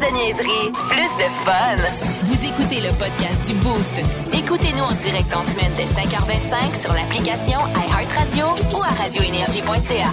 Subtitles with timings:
[0.00, 1.76] de niaiserie, plus de fun.
[2.22, 4.00] Vous écoutez le podcast du Boost.
[4.32, 10.08] Écoutez-nous en direct en semaine dès 5h25 sur l'application iHeartRadio ou à radioénergie.ca.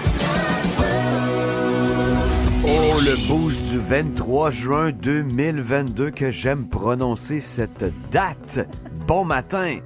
[2.65, 8.67] Oh, le boost du 23 juin 2022 que j'aime prononcer cette date.
[9.07, 9.77] Bon matin.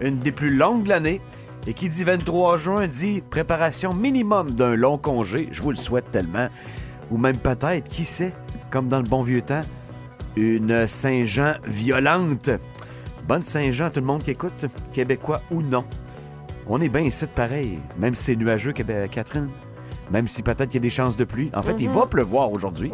[0.00, 1.20] Une des plus longues de l'année.
[1.66, 5.48] Et qui dit 23 juin dit préparation minimum d'un long congé.
[5.50, 6.46] Je vous le souhaite tellement.
[7.10, 8.32] Ou même peut-être, qui sait,
[8.74, 9.62] comme dans le bon vieux temps,
[10.34, 12.50] une Saint-Jean violente.
[13.28, 15.84] Bonne Saint-Jean, tout le monde qui écoute, québécois ou non.
[16.66, 19.48] On est bien ici de pareil, même si c'est nuageux, Catherine.
[20.10, 21.52] Même si peut-être qu'il y a des chances de pluie.
[21.54, 22.90] En fait, il va pleuvoir aujourd'hui.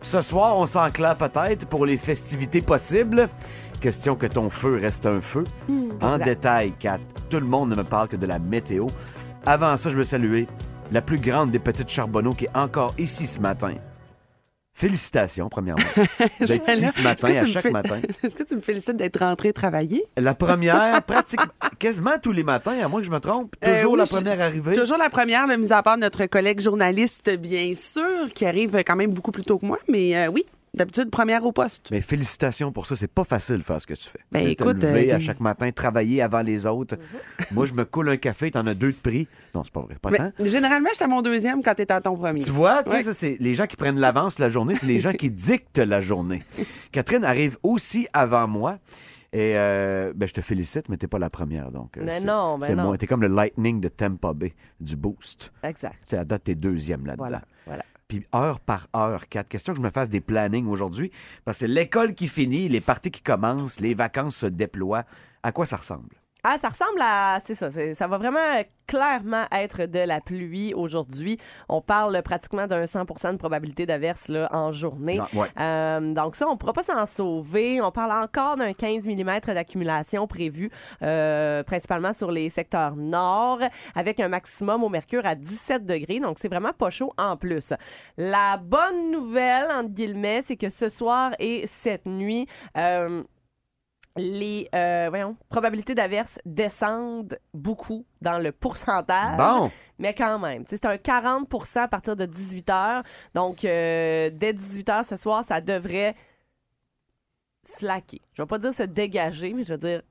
[0.00, 3.28] Ce soir, on s'enclave peut-être pour les festivités possibles.
[3.80, 5.44] Question que ton feu reste un feu.
[6.02, 6.98] en détail, Kat,
[7.30, 8.88] tout le monde ne me parle que de la météo.
[9.46, 10.48] Avant ça, je veux saluer
[10.90, 13.74] la plus grande des petites charbonneaux qui est encore ici ce matin.
[14.76, 15.84] Félicitations, premièrement,
[16.40, 18.00] d'être ici ce matin, à chaque fais- matin.
[18.24, 20.04] Est-ce que tu me félicites d'être rentré travailler?
[20.16, 21.46] La première, pratiquement,
[21.78, 23.54] quasiment tous les matins, à moins que je me trompe.
[23.64, 24.74] Euh, Toujours oui, la je- première arrivée.
[24.74, 28.96] Toujours la première, là, mis à part notre collègue journaliste, bien sûr, qui arrive quand
[28.96, 29.78] même beaucoup plus tôt que moi.
[29.88, 30.44] Mais euh, oui,
[30.74, 31.88] d'habitude, première au poste.
[31.90, 32.96] Mais félicitations pour ça.
[32.96, 34.18] C'est pas facile de faire ce que tu fais.
[34.32, 36.96] Ben, te écoute, lever euh, à chaque matin, travailler avant les autres.
[37.52, 39.28] Moi, je me coule un café, t'en as deux de prix.
[39.54, 39.96] Non, c'est pas vrai.
[40.00, 40.30] Pas Mais, tant.
[40.40, 42.42] généralement, j'étais à mon deuxième quand t'étais à ton premier.
[42.42, 45.00] Tu vois, tu sais, ça, c'est les gens qui prennent l'avance la journée, c'est les
[45.00, 46.42] gens qui dictent la journée.
[46.92, 48.78] Catherine arrive aussi avant moi.
[49.32, 51.72] Et euh, ben, je te félicite, mais t'es pas la première.
[51.72, 52.84] Donc, euh, Mais c'est- non, mais c'est non.
[52.84, 52.96] moi.
[52.98, 55.52] T'es comme le Lightning de Tampa Bay, du Boost.
[55.64, 55.98] Exact.
[56.04, 57.24] C'est à date, t'es deuxième là-dedans.
[57.24, 57.42] Voilà.
[57.66, 57.82] voilà.
[58.34, 59.48] Heure par heure, quatre.
[59.48, 61.10] Question que je me fasse des plannings aujourd'hui.
[61.44, 65.04] Parce que l'école qui finit, les parties qui commencent, les vacances se déploient.
[65.42, 66.23] À quoi ça ressemble?
[66.44, 67.38] Ah, ça ressemble à.
[67.44, 67.70] C'est ça.
[67.70, 71.38] Ça va vraiment clairement être de la pluie aujourd'hui.
[71.68, 75.18] On parle pratiquement d'un 100% de probabilité d'averse là, en journée.
[75.18, 75.48] Non, ouais.
[75.58, 77.80] Euh, donc, ça, on ne pourra pas s'en sauver.
[77.80, 80.70] On parle encore d'un 15 mm d'accumulation prévu,
[81.02, 83.60] euh, principalement sur les secteurs nord,
[83.94, 86.20] avec un maximum au mercure à 17 degrés.
[86.20, 87.72] Donc, c'est vraiment pas chaud en plus.
[88.16, 93.22] La bonne nouvelle, entre guillemets, c'est que ce soir et cette nuit, euh,
[94.16, 99.36] les euh, voyons, probabilités d'averse descendent beaucoup dans le pourcentage.
[99.36, 99.70] Bon!
[99.98, 103.04] Mais quand même, c'est un 40% à partir de 18 h.
[103.34, 106.14] Donc, euh, dès 18 h ce soir, ça devrait
[107.64, 108.20] slacker.
[108.34, 110.02] Je vais pas dire se dégager, mais je veux dire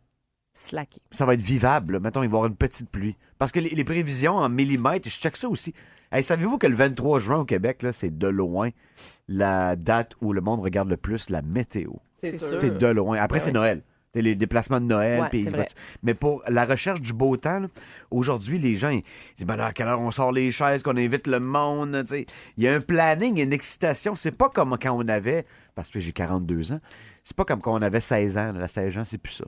[0.51, 1.01] slacker.
[1.11, 1.99] Ça va être vivable.
[1.99, 3.15] Mettons, il va y avoir une petite pluie.
[3.37, 5.73] Parce que les, les prévisions en millimètres, je check ça aussi.
[6.11, 8.69] Hey, Savez-vous que le 23 juin au Québec, c'est de loin
[9.29, 11.93] la date où le monde regarde le plus la météo?
[12.21, 12.59] C'est sûr.
[12.59, 13.17] C'est de loin.
[13.17, 13.81] Après, c'est Noël.
[14.15, 15.27] Les déplacements de Noël.
[15.33, 15.65] Ouais.
[16.03, 17.67] Mais pour la recherche du beau temps, là,
[18.11, 19.01] aujourd'hui, les gens ils
[19.35, 22.05] disent ben là, à quelle heure on sort les chaises, qu'on invite le monde.
[22.57, 24.15] Il y a un planning, une excitation.
[24.15, 26.79] C'est pas comme quand on avait, parce que j'ai 42 ans,
[27.23, 28.51] c'est pas comme quand on avait 16 ans.
[28.53, 29.45] La 16 ans, c'est plus ça.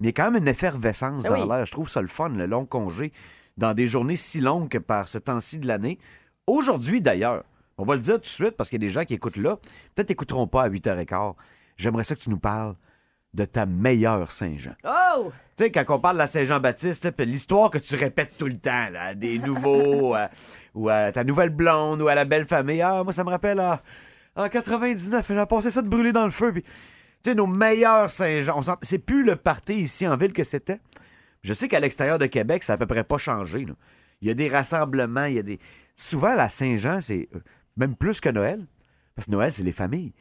[0.00, 1.48] Mais il y a quand même une effervescence Ah dans oui.
[1.48, 1.64] l'air.
[1.64, 3.12] Je trouve ça le fun, le long congé,
[3.56, 5.98] dans des journées si longues que par ce temps-ci de l'année.
[6.48, 7.44] Aujourd'hui, d'ailleurs,
[7.76, 9.36] on va le dire tout de suite parce qu'il y a des gens qui écoutent
[9.36, 9.58] là.
[9.94, 11.34] Peut-être n'écouteront pas à 8h15.
[11.76, 12.74] J'aimerais ça que tu nous parles
[13.34, 14.74] de ta meilleure Saint-Jean.
[14.84, 15.30] Oh!
[15.56, 18.88] Tu sais, quand on parle de la Saint-Jean-Baptiste, l'histoire que tu répètes tout le temps,
[18.90, 20.26] là, à des nouveaux, euh,
[20.74, 22.80] ou à ta nouvelle blonde, ou à la belle famille.
[22.82, 23.82] Ah, moi, ça me rappelle, ah,
[24.36, 26.52] en 99, elle a passé ça de brûler dans le feu.
[26.52, 26.70] Puis, tu
[27.24, 30.80] sais, nos meilleurs Saint-Jean, c'est plus le party ici en ville que c'était.
[31.42, 33.64] Je sais qu'à l'extérieur de Québec, ça a à peu près pas changé.
[33.64, 33.74] là.
[34.20, 35.58] Il y a des rassemblements, il y a des...
[35.94, 37.40] Souvent, la Saint-Jean, c'est euh,
[37.76, 38.66] même plus que Noël.
[39.14, 40.12] Parce que Noël, c'est les familles.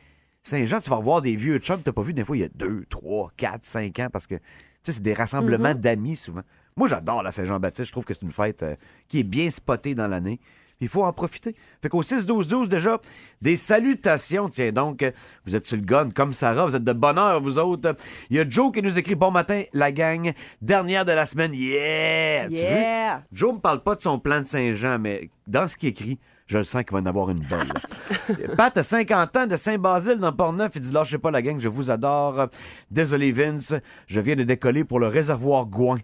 [0.47, 2.45] Saint-Jean, tu vas revoir des vieux chums que tu pas vu des fois il y
[2.45, 6.41] a 2, 3, 4, 5 ans parce que tu c'est des rassemblements d'amis souvent.
[6.77, 7.85] Moi, j'adore la Saint-Jean-Baptiste.
[7.85, 8.75] Je trouve que c'est une fête euh,
[9.09, 10.39] qui est bien spotée dans l'année.
[10.79, 11.55] Il faut en profiter.
[11.81, 13.01] Fait qu'au 6-12-12, déjà,
[13.41, 14.47] des salutations.
[14.47, 15.03] Tiens donc,
[15.45, 17.95] vous êtes sur le gun comme Sarah, vous êtes de bonheur, vous autres.
[18.29, 20.31] Il y a Joe qui nous écrit Bon matin, la gang.
[20.61, 21.51] Dernière de la semaine.
[21.53, 22.45] Yeah!
[22.47, 23.17] Tu Yeah!
[23.17, 23.23] veux?
[23.33, 26.57] Joe me parle pas de son plan de Saint-Jean, mais dans ce qu'il écrit, je
[26.57, 28.55] le sens qu'il va en avoir une là.
[28.55, 30.71] Pat a 50 ans de Saint-Basile dans Port-Neuf.
[30.75, 32.47] Il dit Lâchez pas la gang, je vous adore.
[32.89, 33.73] Désolé Vince,
[34.07, 35.99] je viens de décoller pour le réservoir Gouin.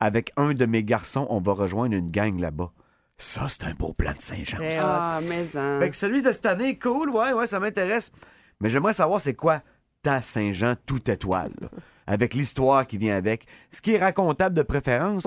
[0.00, 2.72] Avec un de mes garçons, on va rejoindre une gang là-bas.
[3.16, 4.58] Ça, c'est un beau plan de Saint-Jean.
[4.70, 5.10] Ça.
[5.12, 5.78] Ah, mais hein.
[5.78, 8.10] Fait que celui de cette année, cool, ouais, ouais, ça m'intéresse.
[8.60, 9.62] Mais j'aimerais savoir c'est quoi
[10.02, 11.54] ta Saint-Jean tout étoile.
[12.06, 13.46] Avec l'histoire qui vient avec.
[13.70, 15.26] Ce qui est racontable de préférence.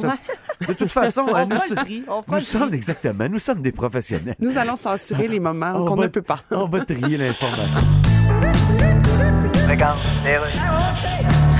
[0.67, 3.71] De toute façon, On euh, nous, le on nous le sommes exactement, nous sommes des
[3.71, 4.35] professionnels.
[4.39, 6.41] Nous allons censurer les moments On qu'on ne peut pas.
[6.51, 7.81] On va trier l'information.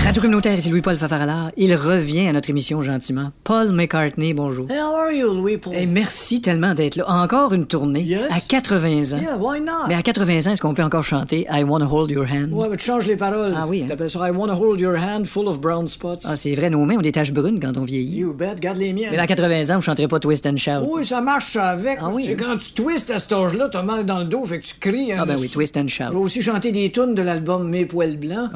[0.06, 1.52] Radio communautaire, ici Louis-Paul Fafarala.
[1.58, 3.32] Il revient à notre émission gentiment.
[3.44, 4.66] Paul McCartney, bonjour.
[4.70, 5.76] How are you, Louis Paul?
[5.76, 7.04] Et merci tellement d'être là.
[7.10, 8.04] Encore une tournée.
[8.04, 8.28] Yes.
[8.32, 9.22] À 80 ans.
[9.22, 9.88] Yeah, why not?
[9.90, 12.54] Mais à 80 ans, est-ce qu'on peut encore chanter I Wanna Hold Your Hand?
[12.54, 13.54] Ouais, mais tu changes les paroles.
[13.58, 13.88] Ah oui, hein?
[13.90, 16.20] T'appelles ça I wanna hold your hand full of brown spots.
[16.24, 18.20] Ah, c'est vrai, nos mains ont des taches brunes quand on vieillit.
[18.20, 19.10] You bet, garde les miennes.
[19.12, 20.88] Mais à 80 ans, vous chanterez pas Twist and Shout.
[20.90, 21.98] Oui, ça marche avec.
[22.02, 22.52] Ah oui, Tu sais, hein?
[22.54, 25.12] quand tu twistes à cet âge-là, t'as mal dans le dos, fait que tu cries.
[25.12, 25.18] hein.
[25.20, 26.18] Ah ben oui, Twist and Je vais Shout.
[26.18, 27.84] aussi chanter des tunes de l'album Mes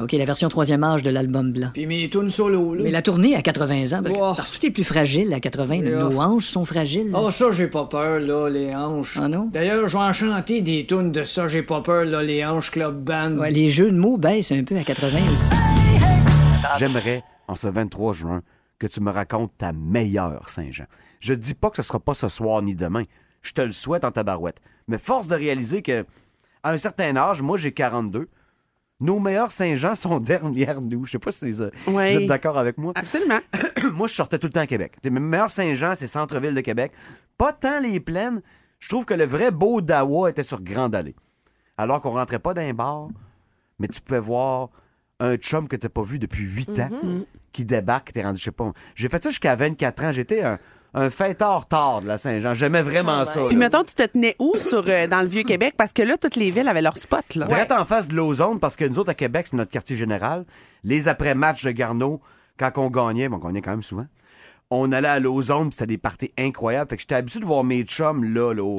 [0.00, 1.70] OK, la version troisième âge de l'album blanc.
[1.74, 2.82] Puis mes tunes solo, là.
[2.84, 4.32] Mais la tournée à 80 ans, parce que, Oh.
[4.36, 5.74] parce que tout est plus fragile à 80.
[5.76, 5.98] Yeah.
[6.04, 7.10] Nos hanches sont fragiles.
[7.14, 9.18] Ah, ça, j'ai pas peur, là, les hanches.
[9.20, 9.48] Ah non?
[9.52, 12.70] D'ailleurs, je vais en chanter des tunes de ça, j'ai pas peur, là, les hanches
[12.70, 13.36] Club Band.
[13.38, 15.50] Ouais, les jeux de mots baissent un peu à 80 aussi.
[16.78, 18.42] J'aimerais, en ce 23 juin,
[18.78, 20.84] que tu me racontes ta meilleure Saint-Jean.
[21.20, 23.04] Je dis pas que ce sera pas ce soir ni demain.
[23.42, 24.58] Je te le souhaite en tabarouette.
[24.88, 26.04] Mais force de réaliser que,
[26.62, 28.28] à un certain âge, moi j'ai 42,
[29.02, 31.04] nos meilleurs Saint-Jean sont derrière nous.
[31.04, 32.14] Je sais pas si vous Ouais.
[32.14, 32.92] êtes d'accord avec moi.
[32.94, 33.40] Absolument.
[33.92, 34.94] moi, je sortais tout le temps à Québec.
[35.04, 36.92] Mes meilleurs Saint-Jean, c'est centre-ville de Québec.
[37.36, 38.40] Pas tant les plaines.
[38.78, 41.14] Je trouve que le vrai beau Dawa était sur Grande Allée.
[41.76, 43.08] Alors qu'on rentrait pas d'un bar,
[43.78, 44.70] mais tu pouvais voir
[45.20, 46.90] un chum que t'as pas vu depuis 8 ans
[47.52, 48.72] qui débarque, t'es rendu, je sais pas.
[48.94, 50.12] J'ai fait ça jusqu'à 24 ans.
[50.12, 50.58] J'étais un,
[50.94, 52.54] un fêtard tard de la Saint-Jean.
[52.54, 53.44] J'aimais vraiment ça.
[53.46, 53.60] Puis là.
[53.60, 55.74] mettons, tu te tenais où sur, euh, dans le Vieux-Québec?
[55.76, 57.46] Parce que là, toutes les villes avaient leur spot, là.
[57.46, 60.44] Direct en face de l'Ozone, parce que nous autres, à Québec, c'est notre quartier général.
[60.84, 62.20] Les après-matchs de Garneau,
[62.58, 64.06] quand on gagnait, bon, on gagnait quand même souvent,
[64.70, 66.88] on allait à l'Ozone, puis c'était des parties incroyables.
[66.88, 68.76] Fait que j'étais habitué de voir mes chums là, là,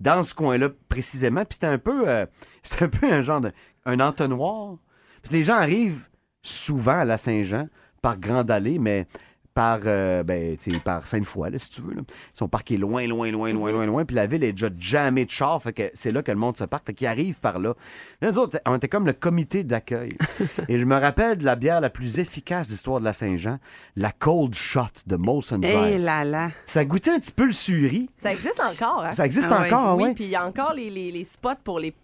[0.00, 1.44] dans ce coin-là précisément.
[1.44, 2.26] Puis c'était un peu, euh,
[2.62, 3.52] c'était un peu un genre de,
[3.86, 4.76] un entonnoir.
[5.22, 6.08] Puis les gens arrivent
[6.42, 7.68] souvent à la Saint-Jean
[8.02, 9.06] par Grande Allée, mais
[9.54, 11.94] par, euh, ben, par Sainte-Foy, là, si tu veux.
[11.94, 12.02] là.
[12.06, 14.04] Ils sont parqués loin, loin, loin, loin, loin, loin.
[14.04, 15.62] Puis la ville est déjà jamais de char.
[15.62, 16.86] Fait que c'est là que le monde se parque.
[16.86, 17.74] Fait qu'ils arrivent par là.
[18.20, 20.16] Là, nous autres, on était comme le comité d'accueil.
[20.68, 23.58] Et je me rappelle de la bière la plus efficace de l'histoire de la Saint-Jean,
[23.96, 25.98] la Cold Shot de Molson Eh Dry.
[25.98, 26.48] là là.
[26.66, 28.10] Ça goûtait un petit peu le suri.
[28.22, 29.12] Ça existe encore, hein?
[29.12, 31.78] Ça existe Ah encore, oui, puis il y a encore les, les, les spots pour
[31.78, 31.94] les.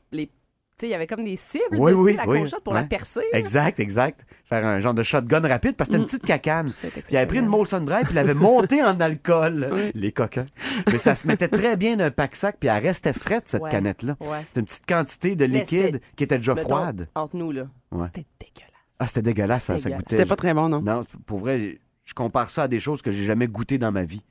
[0.82, 2.38] Les tu sais, il y avait comme des cibles Oui, dessus, oui, la oui.
[2.40, 2.80] conchotte pour Ouais.
[2.80, 3.20] la percer.
[3.32, 4.24] Exact, exact.
[4.44, 6.70] Faire un genre de shotgun rapide parce que c'était une petite cacane.
[6.70, 7.46] Puis il avait pris une.
[7.46, 9.90] Molson Dry puis il avait monté en alcool.
[9.94, 10.46] Les coquins.
[10.90, 13.70] Mais ça se mettait très bien dans un pack-sac puis elle restait frette, cette Ouais.
[13.70, 14.16] canette-là.
[14.20, 14.38] Ouais.
[14.48, 17.08] C'était une petite quantité de liquide qui était déjà Mettons, froide.
[17.14, 17.66] Entre nous, là.
[17.92, 18.06] Ouais.
[18.14, 18.70] C'était dégueulasse.
[18.98, 19.98] Ah, c'était dégueulasse, ça, ça Dégueulasse.
[20.04, 20.16] goûtait.
[20.16, 20.80] C'était pas très bon, non?
[20.82, 24.04] Non, pour vrai, je compare ça à des choses que j'ai jamais goûtées dans ma
[24.04, 24.22] vie,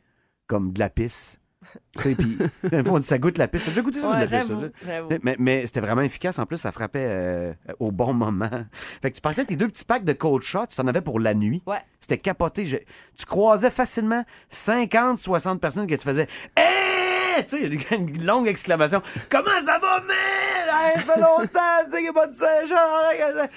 [0.48, 1.40] comme de la pisse.
[1.98, 3.64] Puis, fois, on dit ça goûte la pisse.
[3.66, 4.66] T'as déjà goûté ça, Ouais, de la j'avoue.
[5.24, 6.40] Mais, mais c'était vraiment efficace.
[6.40, 8.50] En plus, ça frappait euh, au bon moment.
[9.02, 11.02] Fait que tu partais avec tes deux petits packs de cold shot, tu en avais
[11.02, 11.62] pour la nuit.
[11.68, 11.82] Ouais.
[12.00, 12.66] C'était capoté.
[12.66, 12.78] Je-
[13.18, 16.28] Tu croisais facilement 50, 60 personnes que tu faisais
[16.58, 17.44] Hé!
[17.48, 19.02] Tu sais, une longue exclamation.
[19.30, 20.16] Comment ça va, man?
[20.72, 23.48] Hey, ça fait longtemps, tu sais qu'il n'y a pas de Saint-Jean.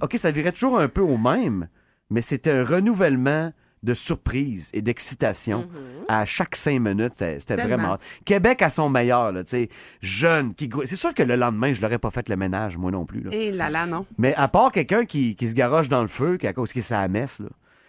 [0.00, 1.68] OK, ça virait toujours un peu au même,
[2.10, 5.68] mais c'était un renouvellement de surprise et d'excitation
[6.08, 7.14] à chaque cinq minutes.
[7.16, 7.98] C'était vraiment...
[8.24, 9.68] Québec à son meilleur, là, tu sais,
[10.00, 10.70] jeune, qui...
[10.84, 13.22] C'est sûr que le lendemain, je l'aurais pas fait le ménage, moi non plus.
[13.22, 13.30] Là.
[13.32, 14.06] Eh là là, non.
[14.18, 16.82] Mais à part quelqu'un qui, qui se garoche dans le feu, qui à cause qu'il
[16.90, 17.48] la messe, là,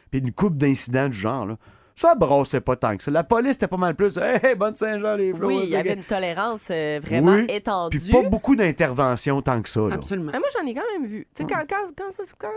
[0.09, 1.57] puis une coupe d'incidents du genre, là,
[1.95, 3.11] ça brossait pas tant que ça.
[3.11, 4.17] La police était pas mal plus.
[4.17, 5.47] Hey, hey, bonne Saint-Jean, les flots.
[5.47, 7.99] Oui, il y c'est avait une tolérance euh, vraiment Oui, étendue.
[7.99, 9.81] Puis pas beaucoup d'interventions tant que ça.
[9.81, 9.95] Là.
[9.95, 10.31] Absolument.
[10.33, 11.27] Mais moi, j'en ai quand même vu.
[11.35, 12.47] Tu sais, quand, quand, quand, ça- quand,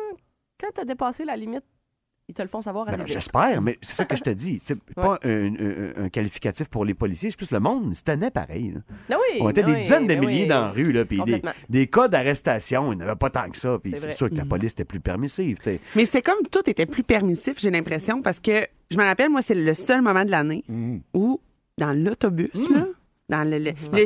[0.59, 1.65] quand t'as dépassé la limite,
[2.29, 3.07] ils te le font savoir assez Ben.
[3.07, 4.61] J'espère, mais c'est ça que je te dis.
[4.63, 7.87] C'est pas un, un- un qualificatif pour les policiers, c'est plus le monde.
[7.91, 8.73] Ils se tenaient pareil.
[8.75, 8.81] là.
[9.09, 10.49] Ben oui, On était ben des oui, dizaines de ben milliers oui.
[10.49, 13.49] dans la rue, là, puis des, des cas d'arrestation, il n'y en avait pas tant
[13.49, 13.79] que ça.
[13.81, 15.59] Puis C'est sûr que la police était plus permissive.
[15.59, 15.81] tu sais.
[15.95, 19.43] Mais c'était comme tout était plus permissif, j'ai l'impression, parce que je me rappelle, moi,
[19.43, 20.65] c'est le seul moment de l'année
[21.15, 21.41] où,
[21.79, 22.87] dans l'autobus, là,
[23.29, 23.97] dans le, le, le Ah,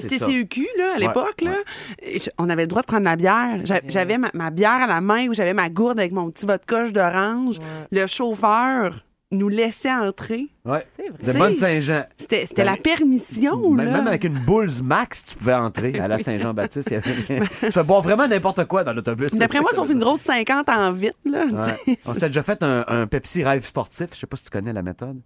[0.78, 1.54] là, à Ouais, l'époque, là,
[2.02, 3.58] je- on avait le droit de prendre la bière.
[3.64, 6.46] J'a- J'avais ma, ma bière à la main où j'avais ma gourde avec mon petit
[6.46, 7.58] vodka d'orange.
[7.90, 10.48] Le chauffeur nous laissait entrer.
[10.64, 10.84] Ouais.
[10.96, 11.50] C'est vrai.
[11.50, 12.04] De Saint-Jean.
[12.16, 13.92] C'était c'était Ben, la permission, Même, là.
[13.98, 16.90] même avec une Bulls Max, tu pouvais entrer à la Saint-Jean-Baptiste.
[16.90, 17.02] avait-
[17.60, 19.30] tu fais boire vraiment n'importe quoi dans l'autobus.
[19.32, 21.44] D'après moi, sauf que ça une grosse 50 en vite, là.
[21.46, 21.98] Ouais.
[22.06, 24.08] On s'était déjà fait un, un Pepsi rêve sportif.
[24.14, 25.20] Je sais pas si tu connais la méthode.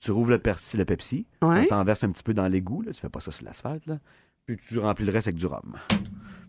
[0.00, 1.62] Tu rouvres le, Pepsi- le Pepsi, Ouais.
[1.62, 2.92] tu t'en verses un petit peu dans l'égout, là.
[2.92, 3.98] tu fais pas ça sur l'asphalte, là.
[4.46, 5.76] puis tu remplis le reste avec du rhum.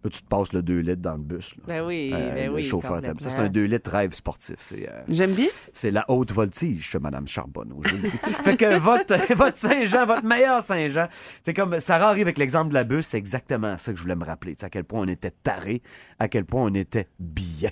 [0.03, 1.55] Puis tu te passes le 2 litres dans le bus.
[1.57, 1.63] Là.
[1.67, 2.63] Ben oui, Euh, ben le oui.
[2.63, 3.17] chauffeur t'aime.
[3.19, 3.53] Ça, c'est un complètement.
[3.53, 4.55] 2 litres rêve sportif.
[4.59, 5.47] C'est euh, J'aime bien.
[5.73, 7.81] c'est la haute voltige, chez Madame Charbonneau.
[7.83, 8.17] Je vous le dis.
[8.17, 11.07] fait que votre, votre Saint-Jean, votre meilleur Saint-Jean,
[11.43, 14.15] c'est comme Sarah arrive avec l'exemple de la bus, c'est exactement ça que je voulais
[14.15, 14.55] me rappeler.
[14.61, 15.81] À quel point on était tarés,
[16.19, 17.71] à quel point on était bien.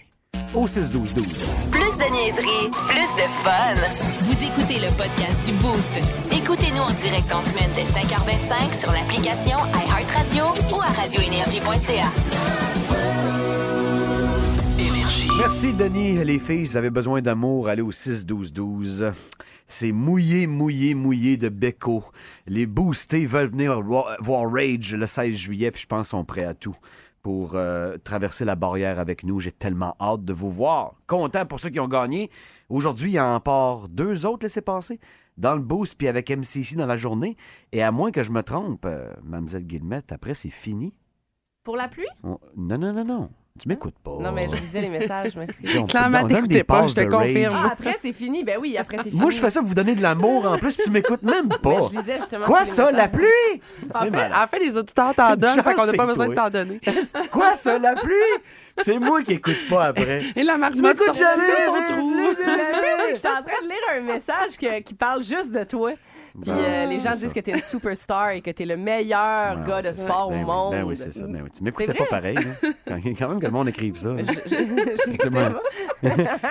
[0.53, 1.71] Au 6-12-12.
[1.71, 3.75] Plus de niaiserie, plus de fun.
[4.23, 5.99] Vous écoutez le podcast du Boost.
[6.31, 12.11] Écoutez-nous en direct en semaine dès 5h25 sur l'application iHeartRadio ou à radioénergie.ca.
[15.37, 16.23] Merci, Denis.
[16.23, 19.13] Les filles, vous avez besoin d'amour, allez au 6-12-12.
[19.67, 22.03] C'est mouillé, mouillé, mouillé de Beko.
[22.47, 26.45] Les boostés veulent venir voir Rage le 16 juillet, puis je pense qu'ils sont prêts
[26.45, 26.75] à tout
[27.25, 29.39] pour euh, traverser la barrière avec nous.
[29.39, 30.93] J'ai tellement hâte de vous voir.
[31.07, 32.29] Content pour ceux qui ont gagné.
[32.69, 34.99] Aujourd'hui, il y en part deux autres laissés passer
[35.35, 37.35] dans le boost, puis avec MCC dans la journée.
[37.71, 40.93] Et à moins que je me trompe, euh, Mademoiselle Guillemette, après, c'est fini.
[41.63, 42.05] Pour la pluie?
[42.23, 43.29] On- Non, non, non, non.
[43.57, 44.17] Tu m'écoutes pas.
[44.19, 45.77] Non, mais je lisais les messages, je m'excuse.
[45.77, 47.27] On- Clairement, on donne t'écoutais pas, passes je te de rage.
[47.27, 47.55] confirme.
[47.57, 48.43] Ah, après, c'est fini.
[48.43, 49.21] Ben oui, après, c'est fini.
[49.21, 51.47] Moi, je fais ça pour vous donner de l'amour en plus, puis tu m'écoutes même
[51.49, 51.87] Mais pas.
[51.93, 53.25] je lisais justement Quoi tous les ça, la pluie?
[53.93, 54.33] En C'est fait, malade.
[54.35, 56.35] en fait, les auditeurs t'en donnent, fait qu'on n'a pas besoin toi.
[56.35, 56.81] de t'en donner.
[57.31, 58.13] Quoi ça, la pluie?
[58.79, 60.23] C'est moi qui écoute pas après.
[60.35, 62.11] Et la marmotte m'écoutes sortie jamais, de son mais trou.
[62.35, 65.91] tu l'as J'étais en train de lire un message que- qui parle juste de toi.
[66.41, 67.33] Puis euh, les gens disent ça.
[67.33, 69.95] que t'es une superstar et que t'es le meilleur Non, gars de ça.
[69.95, 70.71] sport Ben au monde.
[70.73, 71.25] Ben oui, c'est ça.
[71.27, 71.49] Ben oui.
[71.55, 72.35] Tu m'écoutais pas pareil.
[72.35, 72.69] là.
[72.87, 74.09] Quand, quand même que le monde écrive ça.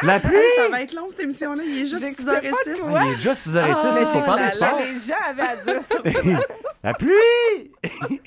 [0.02, 0.36] La pluie!
[0.56, 1.62] Ça va être long, cette émission-là.
[1.64, 2.80] Il est juste J'écoutais 6h06.
[2.80, 4.78] pas Ah, Il est déjà 6h06, Ah, il faut parler sport.
[4.80, 6.38] Les gens avaient à dire sur
[6.82, 7.70] La pluie!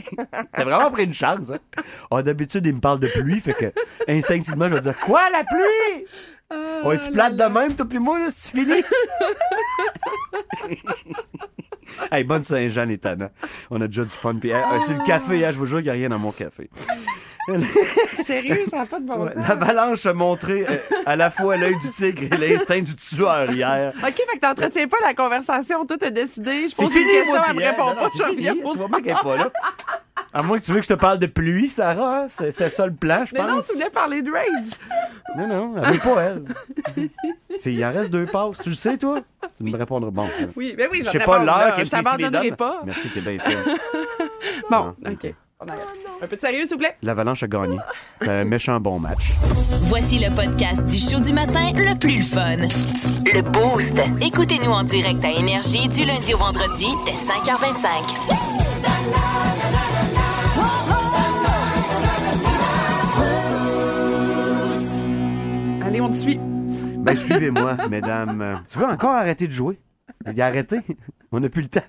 [0.54, 1.58] T'as vraiment pris une chance, hein?
[2.10, 3.66] Ah, d'habitude, il me parle de pluie, fait que
[4.08, 6.06] instinctivement, je vais dire Quoi, la pluie?
[6.52, 8.82] On est-tu plate de même, toi puis moi, là, si tu finis?
[12.12, 13.32] hey, bonne Saint-Jean, les tannants.
[13.70, 14.36] On a déjà du fun.
[14.36, 16.32] Puis, euh, sur le café, hein, je vous jure qu'il n'y a rien dans mon
[16.32, 16.70] café.
[18.26, 19.48] Sérieux, ça n'a pas de bon Ouais, sens.
[19.48, 23.94] L'avalanche a montré euh, à la fois l'œil du tigre et l'instinct du tueur hier.
[23.96, 25.86] OK, fait que t'entretiens pas la conversation.
[25.86, 26.68] Toi, t'as décidé.
[26.70, 28.10] Je pose fini, une question, elle me hein, répond pas.
[28.18, 29.52] Je reviens pour Tu bien qu'elle est pas là.
[30.34, 32.24] À moins que tu veux que je te parle de pluie, Sarah.
[32.24, 32.26] hein?
[32.28, 33.68] C'est- C'était ça le plan, je Mais non, pense.
[33.68, 34.72] tu voulais parler de Rage.
[35.38, 37.10] Non, non, elle veut pas, elle.
[37.58, 38.62] C'est- Il en reste deux passes.
[38.62, 39.20] Tu le sais, toi?
[39.58, 40.12] Tu me répondras.
[40.12, 40.28] Bon.
[40.56, 42.82] Oui, ben oui, Je je sais pas l'heure qu'elle Je t'abandonnerai pas.
[42.86, 43.58] Merci, t'es bien fait.
[44.70, 45.10] Bon, Ah.
[45.12, 45.34] OK.
[45.60, 45.82] On arrête.
[46.22, 46.96] Un peu de sérieux, s'il vous plaît?
[47.02, 47.78] L'Avalanche a gagné.
[48.22, 49.32] C'est un méchant bon match.
[49.86, 52.58] Voici le podcast du show du matin le plus fun.
[53.34, 53.94] Le Boost.
[54.22, 59.67] Écoutez-nous en direct à Énergie du lundi au vendredi dès 5h25.
[66.00, 66.40] On te suit.
[67.00, 68.62] Ben, suivez-moi, mesdames.
[68.70, 69.80] Tu veux encore arrêter de jouer?
[70.32, 70.82] Il a arrêté.
[71.32, 71.82] On n'a plus le temps.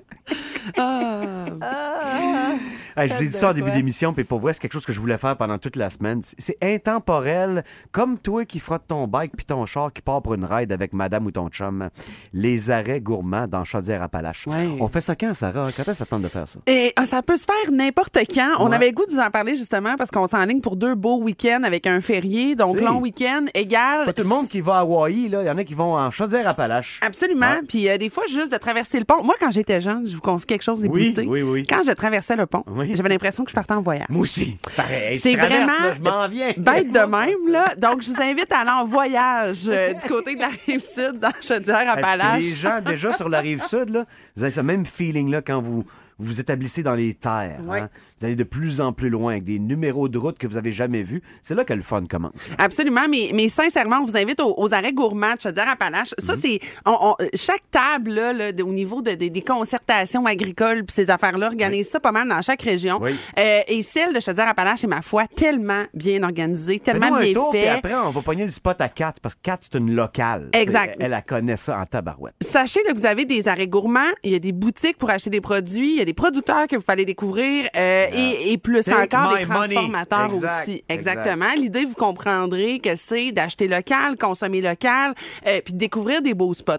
[2.96, 4.84] Hey, je vous ai dit ça en début d'émission, puis pour vrai, c'est quelque chose
[4.84, 6.20] que je voulais faire pendant toute la semaine.
[6.22, 10.44] C'est- intemporel, comme toi qui frotte ton bike puis ton char qui part pour une
[10.44, 11.90] ride avec madame ou ton chum.
[12.32, 14.48] Les arrêts gourmands dans Chaudière-Appalaches.
[14.48, 14.68] Ouais.
[14.80, 15.70] On fait ça quand, Sarah?
[15.76, 16.58] Quand est-ce que ça tente de faire ça?
[16.66, 18.54] Et ah, ça peut se faire n'importe quand.
[18.58, 18.74] On Ouais.
[18.74, 21.62] avait le goût de vous en parler justement parce qu'on s'enligne pour deux beaux week-ends
[21.62, 22.56] avec un férié.
[22.56, 24.06] Donc, long week-end égal.
[24.06, 25.42] Pas tout le monde qui va à Hawaï, là.
[25.42, 26.98] Il y en a qui vont en Chaudière-Appalaches.
[27.02, 27.60] Absolument.
[27.68, 29.22] Puis euh, des fois, juste de traverser le pont.
[29.22, 31.26] Moi, quand j'étais jeune, je vous confie quelque chose des Oui, boostés.
[31.26, 31.62] oui, oui.
[31.62, 34.06] Quand je traversais le pont, j'avais l'impression que je partais en voyage.
[34.08, 34.58] Moi aussi.
[34.76, 35.18] Pareil.
[35.20, 36.52] C'est vraiment là, je m'en viens.
[36.56, 37.74] Bête de même, là.
[37.78, 41.18] Donc, je vous invite à aller en voyage euh, du côté de la rive sud,
[41.20, 42.42] dans Chaudière-Appalaches.
[42.42, 44.04] Les gens, déjà sur la rive sud, là,
[44.36, 45.84] vous avez ce même feeling-là quand vous
[46.18, 47.60] vous établissez dans les terres.
[47.70, 47.88] Hein.
[48.18, 50.72] Vous allez de plus en plus loin avec des numéros de route que vous avez
[50.72, 51.22] jamais vus.
[51.42, 52.32] C'est là que le fun commence.
[52.58, 56.14] Absolument, mais, mais sincèrement, on vous invite aux, aux arrêts gourmands de Chaudière-Appalaches.
[56.18, 56.40] Ça, Mhm.
[56.42, 56.60] c'est...
[56.86, 61.46] on- on- chaque table, là, au niveau de, des- des concertations agricoles puis ces affaires-là,
[61.46, 62.98] organise ça pas mal dans chaque région.
[63.00, 63.14] Oui.
[63.38, 67.60] Euh, et celle de Chaudière-Appalaches est, ma foi, tellement bien organisée, tellement bien tour, puis
[67.60, 67.68] fait.
[67.68, 70.48] après, on va pogner le spot à Kat, parce que Kat, c'est une locale.
[70.52, 70.96] Exact.
[70.98, 72.34] Elle, elle connaît ça en tabarouette.
[72.50, 75.40] Sachez que vous avez des arrêts gourmands, il y a des boutiques pour acheter des
[75.40, 79.14] produits, il y a des producteurs que vous fallait découvrir euh, et, et plus Take
[79.14, 80.84] encore des transformateurs Exact, aussi.
[80.88, 81.08] exact.
[81.18, 81.52] Exactement.
[81.54, 85.14] L'idée, vous comprendrez que c'est d'acheter local, consommer local,
[85.46, 86.72] euh, puis découvrir des beaux spots.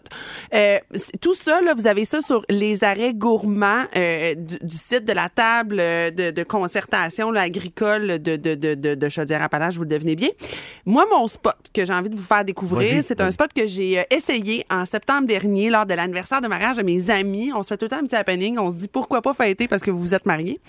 [0.54, 0.80] Euh,
[1.22, 5.14] tout ça, là, vous avez ça sur les arrêts gourmands euh, du, du site de
[5.14, 9.90] la table euh, de, de concertation là, agricole de, de, de, de, Chaudière-Appalaches, vous le
[9.90, 10.30] devinez bien.
[10.86, 14.00] Moi, mon spot que j'ai envie de vous faire découvrir, c'est un spot que j'ai
[14.00, 17.52] euh, essayé en septembre dernier lors de l'anniversaire de mariage de mes amis.
[17.56, 18.58] On se fait tout le temps un petit happening.
[18.58, 20.60] On se dit pourquoi pas fêter parce que vous vous êtes mariés.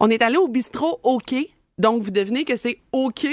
[0.00, 1.34] On est allé au bistrot OK.
[1.78, 3.26] Donc, vous devinez que c'est OK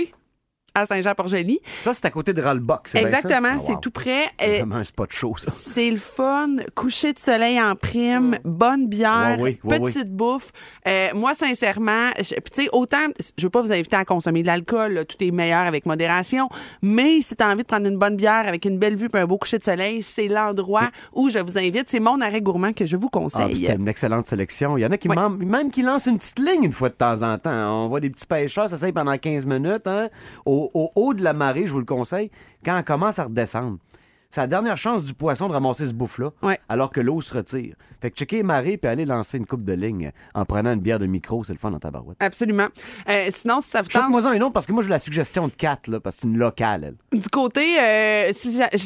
[0.82, 1.60] à Saint-Jean-Port-Joli.
[1.72, 3.00] Ça, c'est à côté de Ralbock, c'est?
[3.02, 4.26] Exactement, Ah, c'est tout près.
[4.40, 5.52] C'est Euh, vraiment un spot chaud, ça.
[5.74, 9.42] c'est le fun, coucher de soleil en prime, bonne bière, Mm.
[9.42, 10.52] Oui, ouais, petite bouffe.
[10.88, 13.08] Euh, moi, sincèrement, tu sais, autant,
[13.38, 16.50] je veux pas vous inviter à consommer de l'alcool, là, tout est meilleur avec modération,
[16.82, 19.18] mais si tu as envie de prendre une bonne bière avec une belle vue et
[19.18, 21.86] un beau coucher de soleil, c'est l'endroit où je vous invite.
[21.90, 23.58] C'est mon arrêt gourmand que je vous Ah, conseille.
[23.58, 24.78] c'était une excellente sélection.
[24.78, 27.22] Il y en a qui même, qui lancent une petite ligne une fois de temps
[27.24, 27.84] en temps.
[27.84, 29.86] On voit des petits pêcheurs, ça pendant 15 minutes.
[29.88, 30.10] Hein?
[30.46, 32.32] Au, au haut de la marée, je vous le conseille,
[32.64, 33.78] quand on commence à redescendre.
[34.30, 36.60] C'est la dernière chance du poisson de ramasser ce bouffe-là, Ouais.
[36.70, 37.76] alors que l'eau se retire.
[38.02, 40.82] Fait que checker les marées puis aller lancer une coupe de ligne en prenant une
[40.82, 42.18] bière de micro, c'est le fun dans ta barouette.
[42.20, 42.68] Absolument.
[43.10, 45.48] Euh, sinon, si ça vous tente, Choque-moi-en une autre parce que moi, j'ai la suggestion
[45.48, 47.20] de Kat, là, parce que c'est une locale, elle.
[47.20, 48.78] du côté, euh, si j'a- je,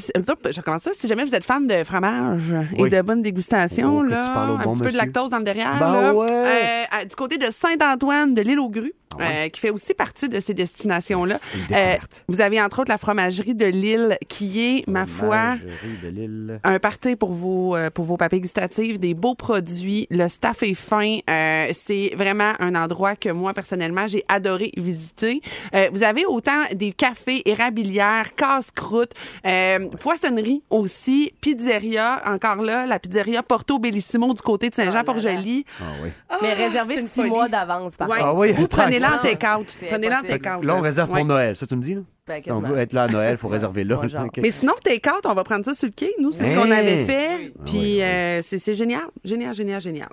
[0.51, 2.87] je recommence ça, si jamais vous êtes fan de fromage Oui.
[2.87, 5.31] et de bonne dégustation, Oh, là, tu parles au un bon petit peu de lactose
[5.31, 6.27] dans le derrière, Ben là, ouais.
[6.29, 10.39] euh, du côté de Saint-Antoine de l'île aux Grues, euh, qui fait aussi partie de
[10.39, 11.35] ces destinations-là.
[11.71, 11.95] Euh,
[12.29, 15.30] vous avez entre autres la fromagerie de l'île qui est, ma foi,
[16.63, 20.73] Un party pour vos euh, pour vos papilles gustatives, des beaux produits, le staff est
[20.73, 25.41] fin, euh, c'est vraiment un endroit que moi personnellement j'ai adoré visiter.
[25.75, 29.11] Euh, vous avez autant des cafés, érablières, casse-croûte,
[29.45, 35.65] euh, poissonnerie aussi, pizzeria encore là, la pizzeria Porto Bellissimo du côté de Saint-Jean-Port-Joli.
[35.79, 36.09] Ah oui.
[36.41, 37.29] Mais c'est réservé une six folie.
[37.29, 38.17] mois d'avance, par Ouais.
[38.17, 38.29] contre.
[38.29, 39.77] Ah oui, Ou prenez-la en take-out.
[39.89, 40.63] Prenez-la en take-out.
[40.63, 41.23] Là, on réserve pour Ouais.
[41.23, 42.01] Noël, ça tu me dis, là?
[42.27, 43.99] Ben, Si on veut être là à Noël, il faut réserver là.
[44.37, 46.13] Mais sinon, take-out, on va prendre ça sur le quai.
[46.19, 47.37] Nous, c'est ce qu'on avait fait.
[47.39, 47.53] Oui.
[47.65, 50.09] Puis euh, c'est génial, génial, génial, génial.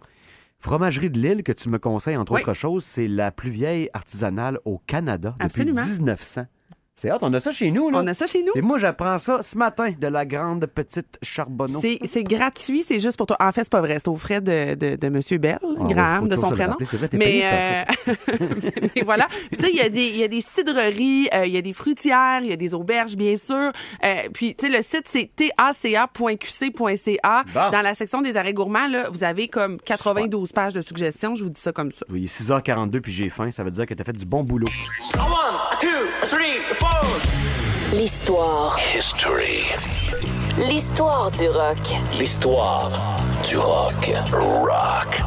[0.60, 2.40] Fromagerie de l'île que tu me conseilles, entre Oui.
[2.40, 5.84] autres choses, c'est la plus vieille artisanale au Canada depuis Absolument.
[5.84, 6.46] 1900.
[7.00, 8.00] C'est hot, on a ça chez nous, là.
[8.02, 8.50] On a ça chez nous.
[8.56, 11.80] Et moi, j'apprends ça ce matin de la grande petite Charbonneau.
[11.80, 13.36] C'est c'est gratuit, c'est juste pour toi.
[13.38, 16.26] En fait, c'est pas vrai, c'est aux frais de, de, de Monsieur Bell, Ah Graham,
[16.26, 16.74] de son prénom.
[16.82, 17.84] C'est vrai, t'es Mais, euh,
[18.96, 19.28] mais voilà.
[19.28, 21.56] Puis tu sais, il y a des il y a des cidreries, euh, il y
[21.56, 23.70] a des fruitières, il y a des auberges, bien sûr.
[24.04, 26.08] Euh, puis tu sais, le site c'est taca.qc.ca.
[27.54, 27.70] Bon.
[27.70, 31.36] Dans la section des arrêts gourmands, là, vous avez comme 92 pages de suggestions.
[31.36, 32.04] Je vous dis ça comme ça.
[32.10, 33.52] Oui, il est 6h42 puis j'ai faim.
[33.52, 34.66] Ça veut dire que t'as fait du bon boulot.
[37.92, 38.76] L'histoire.
[40.56, 41.78] L'histoire du rock.
[42.18, 42.90] L'histoire
[43.48, 44.10] du rock.
[44.32, 45.22] Rock.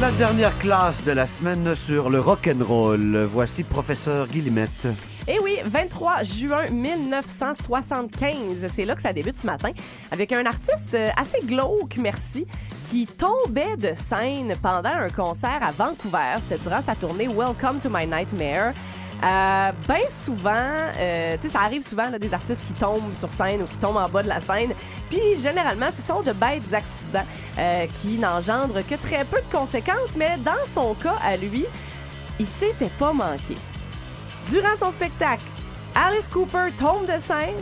[0.00, 3.28] La dernière classe de la semaine sur le rock'n'roll.
[3.30, 4.88] Voici professeur Guillemette.
[5.30, 9.72] Et oui, 23 juin 1975, c'est là que ça débute ce matin,
[10.10, 12.46] avec un artiste euh, assez glauque, merci,
[12.88, 16.40] qui tombait de scène pendant un concert à Vancouver.
[16.48, 18.72] C'était durant sa tournée Welcome to My Nightmare.
[19.22, 23.60] Euh, ben souvent, euh, tu sais, ça arrive souvent des artistes qui tombent sur scène
[23.60, 24.72] ou qui tombent en bas de la scène.
[25.10, 27.26] Puis généralement, ce sont de bêtes accidents
[27.58, 30.14] euh, qui n'engendrent que très peu de conséquences.
[30.16, 31.66] Mais dans son cas, à lui,
[32.38, 33.56] il s'était pas manqué.
[34.50, 35.42] Durant son spectacle,
[35.94, 37.54] Alice Cooper tombe de scène,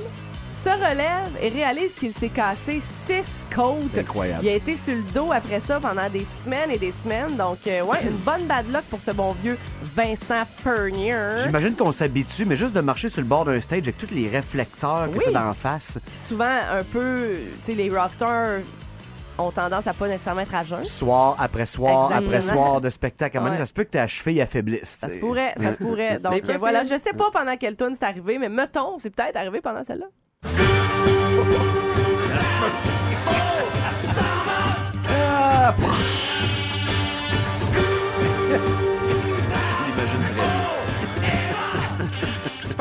[0.51, 3.23] se relève et réalise qu'il s'est cassé six
[3.55, 3.97] côtes.
[3.99, 4.41] Incroyable.
[4.45, 7.37] Il a été sur le dos après ça pendant des semaines et des semaines.
[7.37, 11.17] Donc, euh, ouais, une bonne bad luck pour ce bon vieux Vincent Pernier.
[11.45, 14.29] J'imagine qu'on s'habitue, mais juste de marcher sur le bord d'un stage avec tous les
[14.29, 15.25] réflecteurs que Oui.
[15.33, 17.27] t'as d'en face, Souvent, un peu,
[17.65, 18.61] tu sais, les rockstars
[19.39, 20.85] ont tendance à pas nécessairement être à jeun.
[20.85, 22.29] soir après soir Exactement.
[22.29, 23.37] après soir de spectacle.
[23.37, 24.99] À un moment donné, ça se peut que ta cheville affaiblisse.
[25.01, 26.19] Ça se pourrait, ça se pourrait.
[26.23, 26.59] Donc, possible.
[26.59, 29.83] voilà, je sais pas pendant quelle tune c'est arrivé, mais mettons, c'est peut-être arrivé pendant
[29.83, 30.07] celle-là.
[35.09, 35.75] Ah,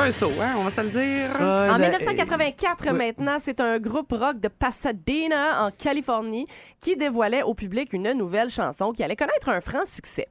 [0.05, 1.31] un saut, hein, on va se le dire.
[1.35, 6.45] En ben, 1984, maintenant, c'est un groupe rock de Pasadena, en Californie,
[6.79, 10.27] qui dévoilait au public une nouvelle chanson qui allait connaître un franc succès.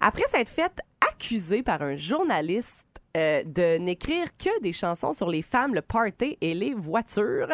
[0.00, 0.72] Après s'être fait
[1.12, 2.86] accuser par un journaliste
[3.18, 7.52] euh, de n'écrire que des chansons sur les femmes, le party et les voitures,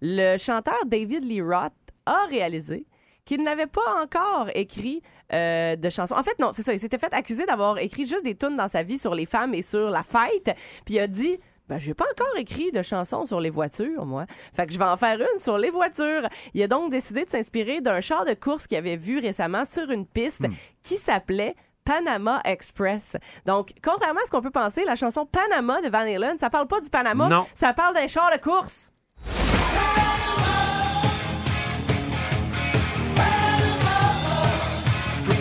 [0.00, 1.72] le chanteur David Lee Roth
[2.06, 2.86] a réalisé
[3.24, 6.14] qu'il n'avait pas encore écrit euh, de chansons.
[6.14, 6.72] En fait, non, c'est ça.
[6.72, 9.54] Il s'était fait accuser d'avoir écrit juste des tunes dans sa vie sur les femmes
[9.54, 10.54] et sur la fête.
[10.84, 11.38] Puis il a dit.
[11.68, 14.26] Ben, j'ai pas encore écrit de chansons sur les voitures, moi.
[14.54, 16.28] Fait que je vais en faire une sur les voitures.
[16.54, 19.90] Il a donc décidé de s'inspirer d'un char de course qu'il avait vu récemment sur
[19.90, 20.46] une piste
[20.84, 23.16] qui s'appelait Panama Express.
[23.46, 26.68] Donc, contrairement à ce qu'on peut penser, la chanson Panama de Van Halen, ça parle
[26.68, 27.44] pas du Panama, Non.
[27.52, 28.92] ça parle d'un char de course.
[29.24, 30.55] Je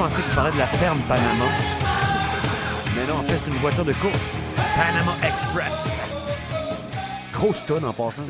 [0.09, 1.45] pensais qu'il parlait de la ferme Panama.
[2.95, 4.19] Mais non, en fait, c'est une voiture de course.
[4.75, 5.73] Panama Express.
[7.33, 8.21] Grosse tonne en passant.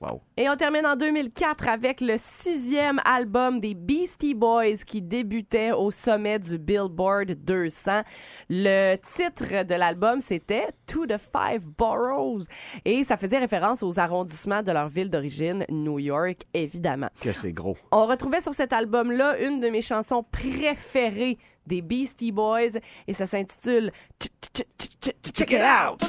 [0.00, 0.20] Wow.
[0.36, 5.90] Et on termine en 2004 avec le sixième album des Beastie Boys qui débutait au
[5.90, 8.02] sommet du Billboard 200.
[8.50, 12.44] Le titre de l'album, c'était To the Five Boroughs.
[12.84, 17.08] Et ça faisait référence aux arrondissements de leur ville d'origine, New York, évidemment.
[17.20, 17.76] Que c'est gros.
[17.90, 22.78] On retrouvait sur cet album-là une de mes chansons préférées des Beastie Boys
[23.08, 26.00] et ça s'intitule Ch- Ch- Ch- Ch- Check It Out.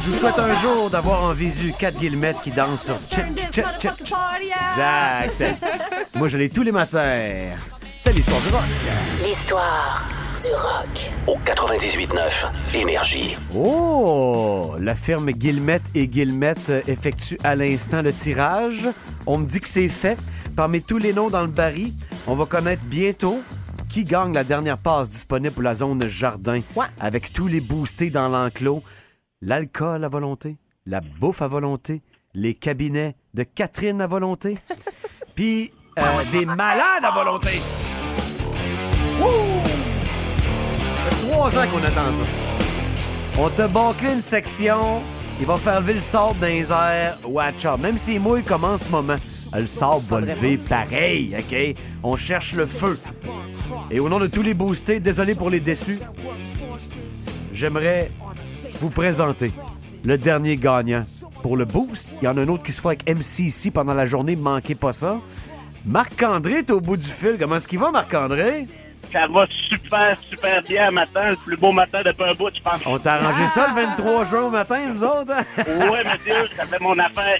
[0.00, 3.20] Je vous souhaite un jour d'avoir en visu quatre guillemettes qui dansent sur chit
[3.52, 4.14] chit chit.
[4.70, 5.44] Exact.
[6.14, 7.50] Moi, je l'ai tous les matins.
[7.94, 8.62] C'était l'histoire du rock.
[9.26, 10.08] L'histoire
[10.42, 11.10] du rock.
[11.26, 13.36] Au 98.9 Énergie.
[13.54, 14.76] Oh!
[14.80, 18.88] La firme Guillemette et Guillemette effectue à l'instant le tirage.
[19.26, 20.18] On me dit que c'est fait.
[20.56, 21.92] Parmi tous les noms dans le baril,
[22.26, 23.42] on va connaître bientôt
[23.94, 26.60] qui gagne la dernière passe disponible pour la zone jardin.
[26.74, 26.86] Ouais.
[26.98, 28.82] Avec tous les boostés dans l'enclos?
[29.40, 32.02] L'alcool à volonté, la bouffe à volonté,
[32.34, 34.58] les cabinets de Catherine à volonté,
[35.36, 36.02] puis euh,
[36.32, 37.60] des malades à volonté.
[39.20, 39.62] Wouh!
[40.96, 42.24] Ça fait trois ans qu'on attend ça.
[43.38, 45.02] On t'a bâclé une section.
[45.38, 47.16] Il va faire lever le sable dans les airs.
[47.24, 47.78] Watch out.
[47.78, 49.16] Même s'il mouille comme en ce moment,
[49.60, 51.76] le sable va lever pareil, OK?
[52.02, 52.98] On cherche le feu.
[53.90, 55.98] Et au nom de tous les boostés, désolé pour les déçus,
[57.52, 58.10] j'aimerais
[58.80, 59.52] vous présenter
[60.04, 61.02] le dernier gagnant.
[61.42, 63.92] Pour le boost, il y en a un autre qui se fait avec MCC pendant
[63.94, 64.34] la journée.
[64.34, 65.18] Manquez pas ça.
[65.86, 67.36] Marc-André est au bout du fil.
[67.38, 68.64] Comment est-ce qu'il va, Marc-André?
[69.12, 71.30] Ça va super, super bien matin.
[71.32, 72.80] Le plus beau matin depuis un bout, je pense.
[72.86, 75.34] On t'a arrangé ça le 23 juin au matin, nous autres?
[75.58, 77.38] Ouais, monsieur, ça fait mon affaire.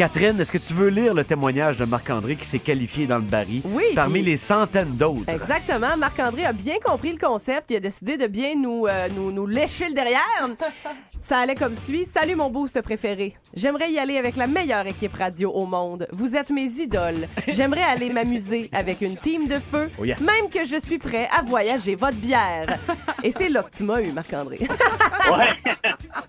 [0.00, 3.22] Catherine, est-ce que tu veux lire le témoignage de Marc-André qui s'est qualifié dans le
[3.22, 3.60] baril?
[3.66, 5.28] Oui, parmi puis- les centaines d'autres?
[5.28, 5.94] Exactement.
[5.98, 7.70] Marc-André a bien compris le concept.
[7.70, 10.48] Il a décidé de bien nous, euh, nous, nous lécher le derrière.
[11.22, 12.06] Ça allait comme suit.
[12.12, 13.34] Salut mon boost préféré.
[13.54, 16.06] J'aimerais y aller avec la meilleure équipe radio au monde.
[16.12, 17.28] Vous êtes mes idoles.
[17.48, 19.90] J'aimerais aller m'amuser avec une team de feu.
[19.98, 20.16] Oh yeah.
[20.20, 22.66] Même que je suis prêt à voyager votre bière.
[23.22, 24.58] Et c'est là que tu m'as eu, Marc-André.
[24.60, 25.48] Ouais.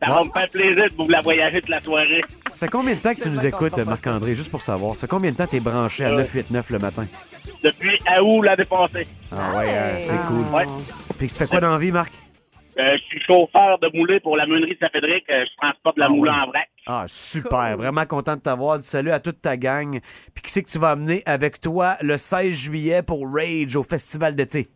[0.04, 2.22] ça va me faire plaisir de vous la voyager toute la soirée.
[2.54, 4.96] Ça fait combien de temps que tu nous écoutes, Marc-André, juste pour savoir?
[4.96, 6.18] Ça fait combien de temps t'es branché à Euh.
[6.18, 7.08] 989 le matin?
[7.64, 9.08] Depuis août l'année passée.
[9.32, 10.46] Ah ouais, euh, c'est cool.
[10.54, 10.66] Ouais.
[11.18, 12.12] Puis tu fais quoi dans la vie, Marc?
[12.80, 15.30] Euh, je suis chauffeur de moulée pour la meunerie de Saint-Fédéric.
[15.30, 16.38] Euh, je transporte la Ah moulée oui.
[16.42, 16.70] en vrac.
[16.88, 17.76] Ah, super.
[17.78, 18.82] Vraiment content de t'avoir.
[18.82, 20.00] Salut à toute ta gang.
[20.34, 23.84] Puis qui c'est que tu vas amener avec toi le 16 juillet pour Rage au
[23.84, 24.68] festival d'été?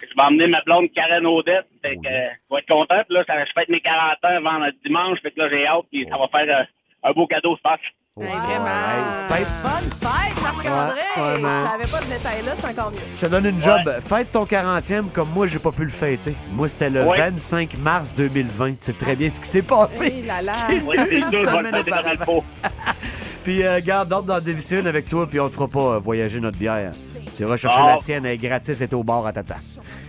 [0.00, 1.66] Je vais emmener ma blonde Karen Odette.
[1.82, 3.02] Fait que, euh, je vais être content.
[3.06, 5.18] Puis là, ça, je fête mes 40 ans vendredi dimanche.
[5.20, 5.84] Fait que là, j'ai hâte.
[5.90, 7.80] Puis ça va faire euh, un beau cadeau, je pense.
[8.16, 8.66] Vraiment.
[8.66, 11.00] Hey, fête- Bonne fête, Marc-André!
[11.16, 12.98] Ouais, je savais pas ce détail-là, c'est encore mieux.
[13.14, 13.80] Je te donne une job.
[14.04, 16.34] Fête ton 40e comme moi, j'ai pas pu le fêter.
[16.52, 17.18] Moi, c'était le Ouais.
[17.18, 18.74] 25 mars 2020.
[18.80, 20.06] C'est très bien ce qui s'est passé.
[20.06, 20.52] Hey là là.
[20.72, 22.44] Une semaine auparavant.
[23.44, 26.40] Puis, euh, garde d'ordre dans Division avec toi, puis on te fera pas euh, voyager
[26.40, 26.92] notre bière.
[27.34, 29.54] Tu iras chercher la tienne, elle est gratis, elle est au bar à tata.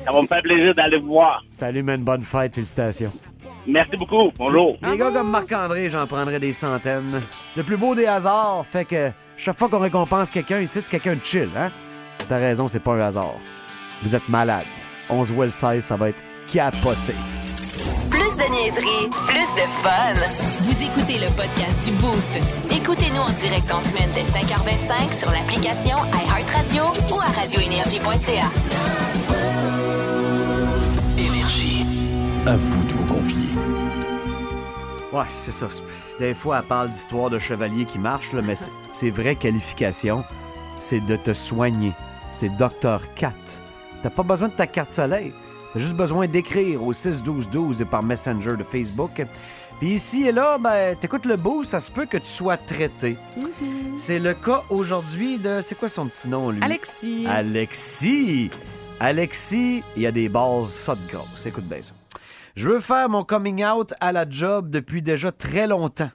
[0.06, 1.42] Ça va me faire plaisir d'aller vous voir.
[1.48, 3.12] Salut, man, bonne fête, félicitations.
[3.68, 4.32] Merci beaucoup.
[4.38, 4.78] Bonjour.
[4.82, 7.22] Les gars comme Marc-André, j'en prendrais des centaines.
[7.56, 11.16] Le plus beau des hasards fait que chaque fois qu'on récompense quelqu'un ici, c'est quelqu'un
[11.16, 11.72] de chill, hein?
[12.28, 13.36] T'as raison, c'est pas un hasard.
[14.04, 14.66] Vous êtes malade.
[15.10, 17.14] On se voit le 16, ça va être capoté.
[18.10, 20.14] Plus de niaiserie, plus de fun.
[20.62, 22.40] Vous écoutez le podcast du Boost.
[22.72, 28.48] Écoutez-nous en direct en semaine dès 5h25 sur l'application iHeartRadio ou à radioénergie.ca.
[31.18, 31.86] Énergie.
[32.48, 32.81] À vous.
[35.14, 35.68] Ouais, c'est ça.
[36.20, 40.24] Des fois, elle parle d'histoire de chevalier qui marche, là, mais c'est- c'est vraie qualification,
[40.80, 41.92] c'est de te soigner.
[42.32, 43.00] C'est Dr.
[43.16, 43.34] Cat.
[44.04, 45.34] T'as pas besoin de ta carte soleil.
[45.74, 49.22] T'as juste besoin d'écrire au 6-12-12 et par Messenger de Facebook.
[49.80, 53.18] Puis ici et là, ben, t'écoutes le beau, ça se peut que tu sois traité.
[53.98, 55.60] C'est le cas aujourd'hui de...
[55.62, 56.62] C'est quoi son petit nom, lui?
[56.62, 57.26] Alexis.
[57.28, 58.50] Alexis!
[59.00, 61.46] Alexis, il y a des bases ça de grosses.
[61.46, 61.94] Écoute bien ça.
[62.56, 66.12] Je veux faire mon coming out à la job depuis déjà très longtemps.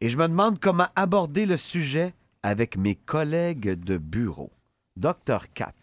[0.00, 4.50] Et je me demande comment aborder le sujet avec mes collègues de bureau.
[4.96, 5.52] Dr.
[5.52, 5.74] Cat,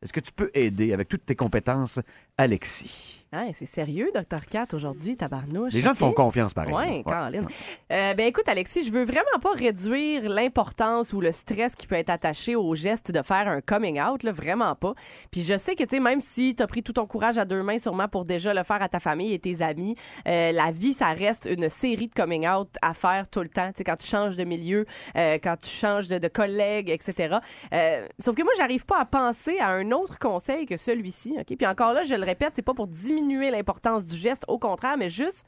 [0.00, 2.00] est-ce que tu peux aider avec toutes tes compétences,
[2.38, 3.23] Alexis?
[3.34, 4.46] Hein, c'est sérieux, Dr.
[4.48, 5.72] Cat, aujourd'hui, tabarnouche?
[5.72, 6.72] Les gens te font confiance, pareil.
[6.72, 7.02] Oui, Ouais.
[7.04, 7.46] Caroline.
[7.90, 11.96] Euh, ben écoute, Alexis, je veux vraiment pas réduire l'importance ou le stress qui peut
[11.96, 14.94] être attaché au geste de faire un coming out, là, vraiment pas.
[15.32, 17.44] Puis je sais que, tu sais, même si tu as pris tout ton courage à
[17.44, 19.96] deux mains, sûrement pour déjà le faire à ta famille et tes amis,
[20.28, 23.68] euh, la vie, ça reste une série de coming out à faire tout le temps.
[23.72, 27.38] Tu sais, quand tu changes de milieu, euh, quand tu changes de, de collègues, etc.
[27.72, 31.34] Euh, sauf que moi, j'arrive pas à penser à un autre conseil que celui-ci.
[31.36, 31.56] OK?
[31.56, 34.96] Puis encore là, je le répète, c'est pas pour diminuer l'importance du geste, au contraire,
[34.96, 35.44] mais juste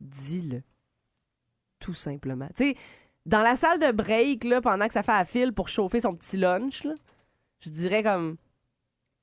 [0.00, 0.62] dis-le.
[1.80, 2.48] Tout simplement.
[2.56, 2.76] Tu sais,
[3.26, 6.14] dans la salle de break, là, pendant que ça fait à fil pour chauffer son
[6.14, 6.86] petit lunch,
[7.60, 8.36] je dirais comme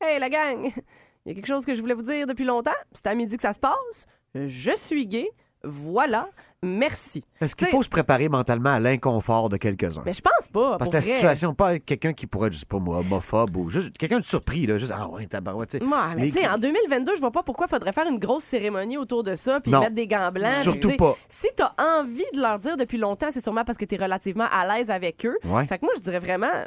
[0.01, 0.65] Hey la gang,
[1.25, 2.71] il y a quelque chose que je voulais vous dire depuis longtemps.
[2.91, 4.05] C'est à midi que ça se passe.
[4.33, 5.29] Je suis gay.
[5.65, 6.29] Voilà.
[6.63, 7.23] Merci.
[7.41, 10.01] Est-ce qu'il faut se préparer mentalement à l'inconfort de quelques-uns?
[10.05, 10.77] Mais je pense pas.
[10.77, 11.13] Parce que la vrai.
[11.13, 14.23] situation, pas avec quelqu'un qui pourrait, je sais pas moi, homophobe ou juste quelqu'un de
[14.23, 15.83] surpris, là, juste, ah ouais, tabarouette, tu sais.
[15.83, 18.97] Ouais, mais tu sais, en 2022, je vois pas pourquoi faudrait faire une grosse cérémonie
[18.97, 19.81] autour de ça puis Non.
[19.81, 20.53] mettre des gants blancs.
[20.63, 21.15] Surtout puis, tu sais, pas.
[21.29, 24.65] Si t'as envie de leur dire depuis longtemps, c'est sûrement parce que t'es relativement à
[24.77, 25.37] l'aise avec eux.
[25.43, 25.67] Ouais.
[25.67, 26.63] Fait que moi, je dirais vraiment,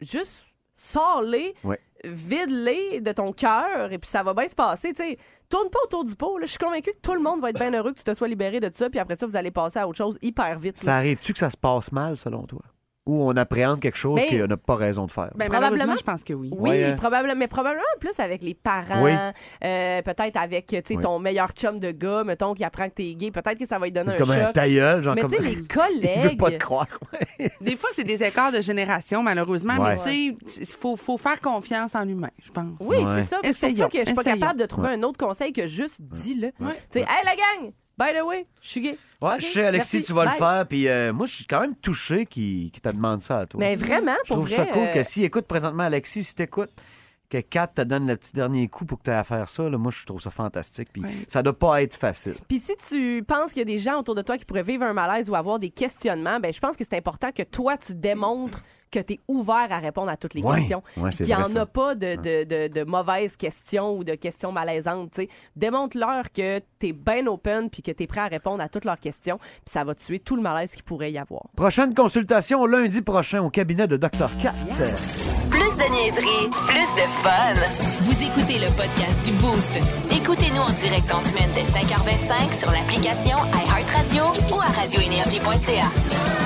[0.00, 0.44] juste
[0.76, 1.78] sors-les, Ouais.
[2.04, 4.92] Vide-les de ton cœur et puis ça va bien se passer.
[4.92, 6.38] Tu sais, tourne pas autour du pot.
[6.38, 6.46] là.
[6.46, 8.28] Je suis convaincue que tout le monde va être bien heureux que tu te sois
[8.28, 10.78] libéré de ça puis après ça, vous allez passer à autre chose hyper vite.
[10.78, 10.96] Ça là.
[10.96, 12.62] arrive-tu que ça se passe mal, selon toi?
[13.10, 15.30] Ou on appréhende quelque chose Ben- qu'on n'a pas raison de faire?
[15.34, 15.70] Ben, Probablement.
[15.70, 16.50] malheureusement, je pense que oui.
[16.56, 19.10] Oui, Ouais, probablement, mais probablement plus avec les parents, Oui.
[19.64, 21.02] euh, peut-être avec tu sais, Oui.
[21.02, 23.86] ton meilleur chum de gars, mettons, qui apprend que t'es gay, peut-être que ça va
[23.86, 24.52] lui donner C'est un comme un choc.
[24.52, 25.30] ta gueule, genre mais comme...
[25.32, 26.38] tu sais, les Il veut collègues.
[26.38, 26.86] pas te croire.
[27.60, 29.96] Des fois, c'est des écarts de génération, malheureusement, Ouais.
[30.04, 32.66] mais tu sais, il faut, faut faire confiance en l'humain, je pense.
[32.80, 33.22] Oui, Ouais.
[33.22, 33.36] c'est ça.
[33.42, 36.00] C'est pour ça que je suis pas capable de trouver un autre conseil que juste
[36.00, 36.48] dis-le.
[36.60, 36.74] Ouais.
[36.90, 38.98] Tu sais, hey la gang, by the way, je suis gay.
[39.20, 40.32] Ouais, je sais, Alexis, merci, tu vas bye.
[40.32, 40.66] le faire.
[40.66, 43.60] Puis euh, moi, je suis quand même touché qu'il qu'il te demande ça à toi.
[43.60, 44.56] Mais vraiment, je pour trouve vrai.
[44.56, 46.70] ça cool euh, que s'il écoute présentement Alexis, si t'écoutes,
[47.28, 49.68] que Kat te donne le petit dernier coup pour que tu aies à faire ça,
[49.68, 50.88] là, moi, je trouve ça fantastique.
[50.92, 51.10] Puis Ouais.
[51.28, 52.34] ça doit pas être facile.
[52.48, 54.84] Puis si tu penses qu'il y a des gens autour de toi qui pourraient vivre
[54.84, 57.94] un malaise ou avoir des questionnements, ben je pense que c'est important que toi, tu
[57.94, 60.58] démontres que tu es ouvert à répondre à toutes les Ouais.
[60.60, 60.82] questions.
[60.96, 61.62] Ouais, c'est Qu'il n'y en ça.
[61.62, 65.10] a pas de, de, de, de mauvaises questions ou de questions malaisantes.
[65.12, 65.28] tu sais.
[65.56, 68.84] Démontre-leur que tu es bien open puis que tu es prêt à répondre à toutes
[68.84, 69.38] leurs questions.
[69.38, 71.42] Puis ça va tuer tout le malaise qu'il pourrait y avoir.
[71.56, 74.28] Prochaine consultation lundi prochain au cabinet de Dr.
[74.42, 74.54] Kat.
[75.50, 77.54] Plus de niaiserie, plus de fun.
[78.02, 79.78] Vous écoutez le podcast du Boost.
[80.12, 84.24] Écoutez-nous en direct en semaine dès 5h25 sur l'application iHeartRadio
[84.54, 86.39] ou à radioénergie.ca.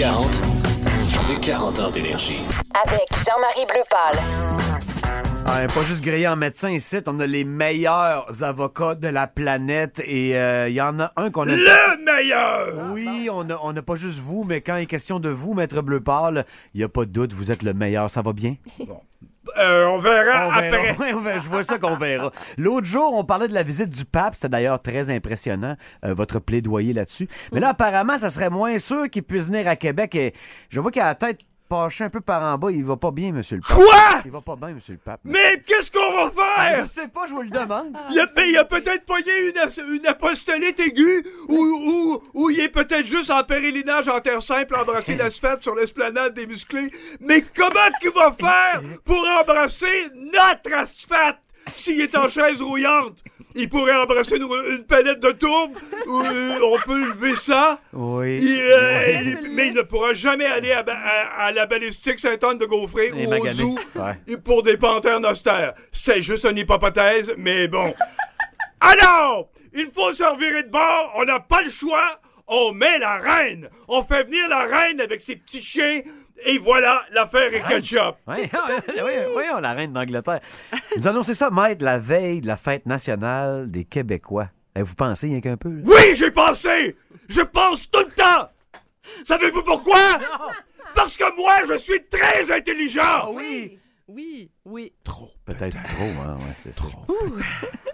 [0.00, 0.32] 40.
[0.32, 2.40] De 40 ans d'énergie.
[2.86, 3.82] Avec Jean-Marie Bleu
[5.44, 10.00] Ah, pas juste grillé en médecin ici, on a les meilleurs avocats de la planète
[10.06, 11.54] et euh, il y en a un qu'on a...
[11.54, 12.94] Le meilleur!
[12.94, 15.52] Oui, on n'a on a pas juste vous, mais quand il est question de vous,
[15.52, 18.10] Maître Bleu Pâle, il n'y a pas de doute, vous êtes le meilleur.
[18.10, 18.56] Ça va bien?
[19.58, 20.94] Euh, on verra On après.
[21.40, 22.30] Je vois ça qu'on verra.
[22.58, 24.34] L'autre jour, on parlait de la visite du pape.
[24.34, 27.28] C'était d'ailleurs très impressionnant, euh, votre plaidoyer là-dessus.
[27.52, 30.14] Mais là, apparemment, ça serait moins sûr qu'il puisse venir à Québec.
[30.14, 30.34] Et
[30.68, 31.38] je vois qu'il a la tête
[31.70, 32.70] penchée un peu par en bas.
[32.70, 33.76] Il va pas bien, monsieur le pape.
[33.76, 34.20] Quoi?
[34.24, 35.20] Il va pas bien, monsieur le pape.
[35.24, 36.84] Mais qu'est-ce qu'on va Ah, faire?
[36.84, 37.96] je sais pas, je vous le demande.
[38.10, 42.60] Il a, mais il a peut-être pogné une, une apostolite aiguë ou, ou, ou il
[42.60, 46.90] est peut-être juste en pèlerinage en terre simple, embrasser l'asphalte sur l'esplanade des musclés.
[47.20, 51.38] Mais comment qu'il va faire pour embrasser notre asphalte
[51.76, 53.22] s'il est en chaise rouillante?
[53.54, 55.72] Il pourrait embrasser une, une palette de tourbe
[56.06, 57.80] ou euh, on peut lever ça.
[57.92, 58.38] Oui.
[58.42, 59.36] Il, euh, Oui.
[59.42, 62.66] il- mais il ne pourra jamais aller à, ba- à- à la balistique Saint-Anne de
[62.66, 64.36] Gaufré ou au zoo Ouais.
[64.44, 65.74] pour des panthères nostères.
[65.92, 67.92] C'est juste une hypothèse, mais bon.
[68.80, 73.18] Alors, il faut se revirer de bord, on n'a pas le choix, on met la
[73.18, 73.68] reine.
[73.88, 76.00] On fait venir la reine avec ses petits chiens,
[76.44, 78.16] et voilà, l'affaire est ketchup.
[78.26, 78.48] Oui,
[79.04, 80.40] oui, voyons, la reine d'Angleterre.
[80.96, 84.48] Vous annoncez ça, maître, la veille de la fête nationale des Québécois.
[84.76, 85.68] Eh, vous pensez rien qu'un peu?
[85.68, 85.82] là?
[85.84, 86.96] Oui, j'ai pensé!
[87.28, 88.48] Je pense tout le temps!
[89.24, 89.98] Savez-vous pourquoi?
[90.94, 93.32] Parce que moi, je suis très intelligent!
[93.34, 93.78] oui!
[94.12, 94.92] Oui, oui.
[95.44, 96.82] Peut-être trop, hein, ouais, c'est ça.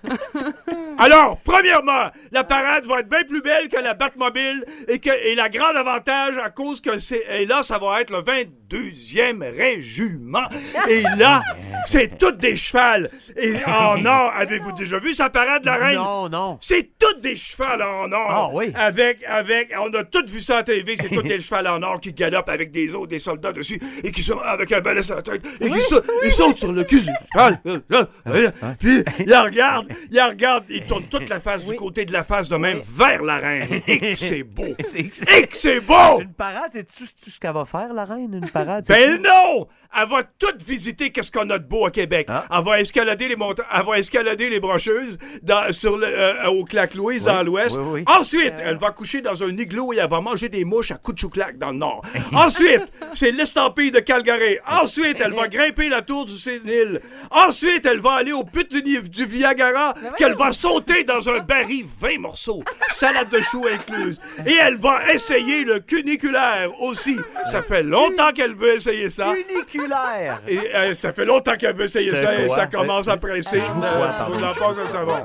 [0.99, 5.35] Alors, premièrement, la parade va être bien plus belle que la Batmobile et que et
[5.35, 10.49] la grande avantage à cause que c'est et là ça va être le 22e régiment
[10.89, 11.43] et là
[11.87, 15.97] c'est toutes des chevals et en or avez-vous déjà vu sa parade la reine?
[15.97, 16.59] Non, non.
[16.61, 18.27] c'est toutes des chevals en or.
[18.29, 18.73] Ah, oui.
[18.75, 22.01] Avec, avec, on a tout vu ça à TV, c'est toutes des chevals en or
[22.01, 25.17] qui galopent avec des autres, des soldats dessus, et qui sont avec un balai sur
[25.17, 27.61] la tête, et qui sautent, ils sautent sur le cul du cheval.
[27.67, 32.05] Euh, euh, euh, Puis, regardent, ils la regardent, ils tournent toute la face du côté
[32.05, 33.81] de la face de même vers la reine.
[33.87, 34.65] Et c'est beau.
[34.85, 35.01] C'est-
[35.37, 36.21] Et que c'est beau!
[36.21, 38.35] Une parade, c'est-tu tout ce qu'elle va faire, la reine?
[38.43, 38.85] Une parade?
[38.89, 39.67] Ben non!
[39.99, 42.27] Elle va toute visiter qu'est-ce qu'on a de beau à Québec.
[42.29, 42.45] Ah.
[42.51, 46.65] Elle va escalader les montagnes, elle va escalader les brocheuses dans, sur le, euh, au
[46.65, 47.79] Clac Louise dans l'ouest.
[48.07, 51.15] Ensuite, elle va coucher dans un igloo et elle va manger des mouches à coups
[51.15, 52.03] de chouclac dans le nord.
[52.33, 52.83] Ensuite,
[53.15, 54.59] c'est l'estampille de Calgary.
[54.69, 57.01] Ensuite, elle va grimper la tour du Sénil.
[57.31, 61.85] Ensuite, elle va aller au put du, du Viagra qu'elle va sauter dans un baril
[62.01, 62.63] 20 morceaux.
[62.89, 64.21] Salade de choux incluse.
[64.47, 67.17] Et elle va essayer le cuniculaire aussi.
[67.51, 69.33] Ça fait longtemps qu'elle veut essayer ça.
[69.35, 70.41] Funiculaire!
[70.49, 73.59] Et euh, ça fait longtemps qu'elle veut essayer ça et ça commence à presser.
[73.61, 74.35] Je vous Euh, crois, pardon.
[74.37, 75.17] vous en passe un savon.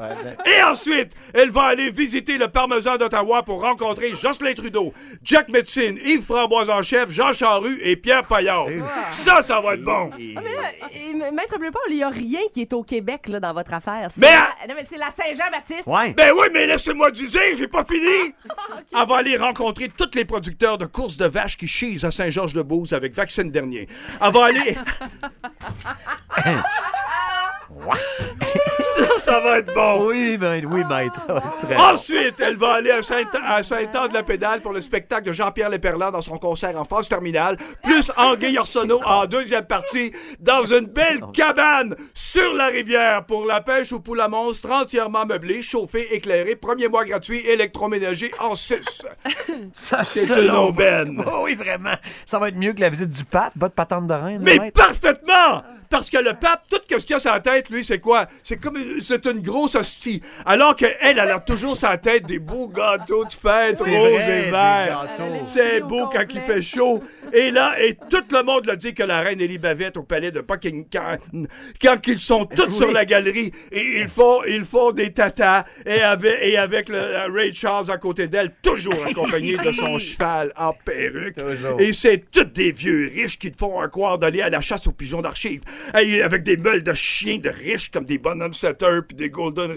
[0.45, 5.97] Et ensuite, elle va aller visiter le parmesan d'Ottawa pour rencontrer Jocelyn Trudeau, Jack Médecine,
[6.03, 8.65] Yves Framboise en chef, Jean Charru et Pierre Paillard.
[9.11, 10.09] Ça, ça va être bon.
[10.57, 12.83] Ah, mais là, et- et- Maître Bleu Paul, il n'y a rien qui est au
[12.83, 14.09] Québec là, dans votre affaire.
[14.13, 15.87] C'est Mais la- non, mais c'est la Saint-Jean-Baptiste.
[15.87, 16.13] Ouais.
[16.13, 18.33] Ben oui, mais laissez-moi dire, j'ai pas fini!
[18.93, 22.93] Elle va aller rencontrer tous les producteurs de courses de vaches qui chient à Saint-Georges-de-Beauce
[22.93, 23.87] avec vaccin dernier.
[24.21, 24.75] Elle va aller...
[28.79, 30.07] ça, ça va être bon!
[30.07, 31.25] Oui, ben, oui, maître.
[31.59, 31.81] Très bon.
[31.81, 36.21] Ensuite, elle va aller à Saint- à Saint-Anne-de-la-Pédale pour le spectacle de Jean-Pierre Léperlan dans
[36.21, 41.95] son concert en phase terminale, plus Anguille Arsenault en deuxième partie dans une belle cabane
[42.13, 46.87] sur la rivière pour la pêche au poule à monstre entièrement meublée, chauffée, éclairée, premier
[46.87, 48.81] mois gratuit, électroménager en sus.
[49.73, 51.23] Ça, C'est ça, une aubaine.
[51.25, 51.93] Oh oui, vraiment.
[52.25, 54.41] Ça va être mieux que la visite du pape, votre patente de reine.
[54.43, 54.79] Mais maître.
[54.81, 55.63] parfaitement!
[55.91, 58.27] Parce que le pape, tout ce qu'il a sur la tête, lui, c'est quoi?
[58.43, 60.21] C'est comme une, c'est une grosse hostie.
[60.45, 64.49] Alors qu'elle, elle a toujours sur la tête des beaux gâteaux de fête, roses et
[64.49, 65.07] verts.
[65.47, 67.03] C'est beau quand il fait chaud.
[67.33, 70.39] Et là, et tout le monde l'a dit que la reine Elisabeth au palais de
[70.39, 71.17] Buckingham,
[71.81, 76.01] quand ils sont tous sur la galerie, et ils font, ils font des tatas, et
[76.01, 80.53] avec, et avec le, la Ray Charles à côté d'elle, toujours accompagné de son cheval
[80.55, 81.35] en perruque.
[81.35, 81.81] Toujours.
[81.81, 84.93] Et c'est tous des vieux riches qui te font croire d'aller à la chasse aux
[84.93, 85.61] pigeons d'archives.
[85.93, 89.73] Hey, avec des meules de chiens de riches comme des bonhommes setters puis des golden,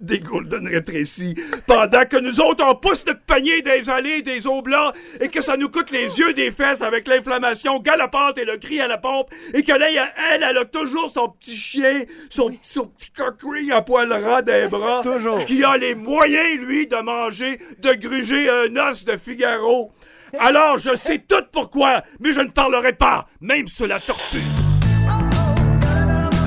[0.00, 1.34] des golden rétrécis.
[1.66, 5.40] Pendant que nous autres, on pousse notre panier des allées, des eaux blancs et que
[5.42, 8.98] ça nous coûte les yeux des fesses avec l'inflammation galopante et le cri à la
[8.98, 9.86] pompe et que là,
[10.32, 13.10] elle, elle a toujours son petit chien, son, petit- son petit
[13.42, 15.00] ring à poil ras des bras.
[15.02, 15.44] Toujours.
[15.44, 19.92] Qui a les moyens, lui, de manger, de gruger un os de Figaro.
[20.38, 24.42] Alors, je sais tout pourquoi, mais je ne parlerai pas, même sur la tortue.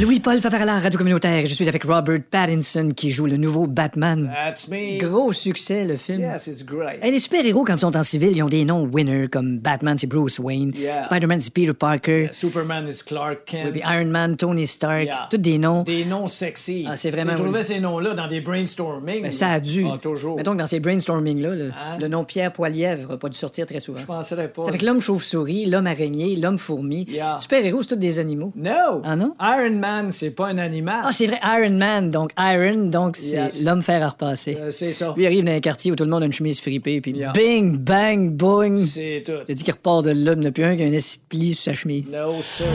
[0.00, 1.46] Louis-Paul Favarala, Radio Communautaire.
[1.46, 4.30] Je suis avec Robert Pattinson qui joue le nouveau Batman.
[4.30, 4.98] That's me.
[4.98, 6.20] Gros succès, le film.
[6.20, 6.98] Yes, it's great.
[7.02, 9.96] Hey, les super-héros, quand ils sont en civil, ils ont des noms winner, comme Batman,
[9.96, 10.72] c'est Bruce Wayne.
[10.76, 11.02] Yeah.
[11.04, 12.28] Spider-Man, c'est Peter Parker.
[12.32, 13.70] Superman is Clark Kent.
[13.72, 15.04] Oui, Iron Man, Tony Stark.
[15.04, 15.28] Yeah.
[15.30, 15.82] Tous des noms.
[15.82, 16.84] Des noms sexy.
[16.86, 19.22] Ah, c'est vraiment- Tu trouvais ces noms-là dans des brainstorming.
[19.22, 19.86] Ben, ça a dû.
[19.90, 20.36] Ah, toujours.
[20.36, 21.96] Mettons que dans ces brainstorming-là, le, Hein?
[21.98, 24.00] le nom Pierre Poilièvre n'a pas dû sortir très souvent.
[24.00, 24.64] Je penserais pas.
[24.70, 27.08] Que l'homme chauve-souris, l'homme araignée, l'homme fourmi.
[27.38, 28.52] Super-héros, c'est tous des animaux.
[28.54, 29.00] No!
[29.02, 29.34] Ah non?
[29.40, 31.00] Iron Man, c'est pas un animal.
[31.04, 32.10] Ah, c'est vrai, Iron Man.
[32.10, 33.62] Donc, Iron, donc c'est Yes.
[33.64, 34.56] l'homme fer à repasser.
[34.58, 35.12] Euh, c'est ça.
[35.16, 37.12] Lui il arrive dans un quartier où tout le monde a une chemise fripée, puis
[37.12, 37.32] Yeah.
[37.32, 38.78] bing, bang, boing.
[38.86, 39.32] C'est tout.
[39.46, 40.98] T'as dit qu'il repart de là, il n'y en a plus un qui a un
[41.28, 42.12] pli sur sa chemise.
[42.12, 42.66] No, sir.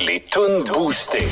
[0.00, 1.26] Les tunes boostées.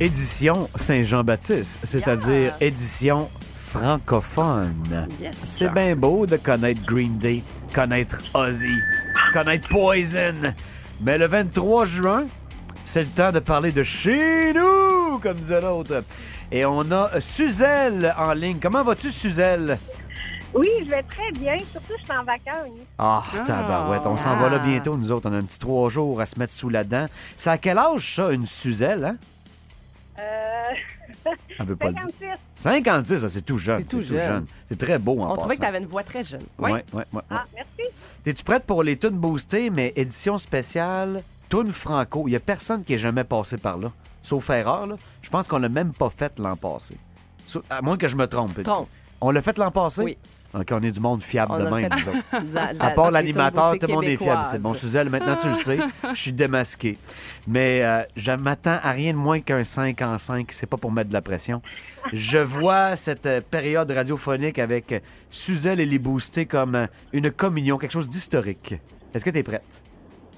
[0.00, 5.08] Édition Saint-Jean-Baptiste, c'est-à-dire édition francophone.
[5.20, 5.34] Yes.
[5.44, 7.42] C'est bien beau de connaître Green Day,
[7.74, 8.74] connaître Ozzy,
[9.34, 10.54] connaître Poison.
[11.00, 12.26] Mais le 23 juin,
[12.84, 16.04] c'est le temps de parler de chez nous, comme disait l'autre.
[16.52, 18.58] Et on a Suzelle en ligne.
[18.60, 19.78] Comment vas-tu, Suzelle?
[20.52, 21.56] Oui, je vais très bien.
[21.70, 22.72] Surtout, je suis en vacances.
[22.98, 23.40] Ah, Ah.
[23.44, 24.02] tabarouette.
[24.06, 25.30] On s'en va là bientôt, nous autres.
[25.30, 27.06] On a un petit trois jours à se mettre sous la dent.
[27.36, 29.16] C'est à quel âge, ça, une Suzelle, hein?
[30.18, 30.64] Euh...
[31.58, 32.36] Elle veut pas le dire.
[32.56, 32.64] 56.
[32.64, 33.78] 56, ça, c'est tout jeune.
[33.80, 34.46] C'est tout jeune.
[34.68, 35.68] C'est très beau en On trouvait que tu passant.
[35.68, 36.42] avais une voix très jeune.
[36.58, 37.22] Ouais, ouais, ouais, ouais.
[37.30, 37.92] Ah, merci.
[38.24, 42.24] T'es-tu prête pour les tunes boostées, mais édition spéciale, tunes franco?
[42.28, 43.92] Il y a personne qui est jamais passé par là.
[44.22, 44.96] Sauf erreur, là.
[45.22, 46.96] Je pense qu'on l'a même pas fait l'an passé.
[47.46, 48.54] Sau- À moins que je me trompe.
[48.54, 48.88] te trompes.
[49.20, 50.02] On l'a fait l'an passé?
[50.02, 50.18] Oui.
[50.52, 52.24] OK, on est du monde fiable On de a même, fait nous autres.
[52.52, 54.42] la- la- À part l'animateur, tout le monde est fiable.
[54.50, 55.78] C'est bon, Suzelle, maintenant tu le sais,
[56.12, 56.98] je suis démasqué.
[57.46, 60.50] Mais euh, je m'attends à rien de moins qu'un 5 en 5.
[60.50, 61.62] C'est pas pour mettre de la pression.
[62.12, 64.98] Je vois cette euh, période radiophonique avec euh,
[65.30, 68.74] Suzelle et les boostés comme euh, une communion, quelque chose d'historique.
[69.14, 69.82] Est-ce que tu es prête?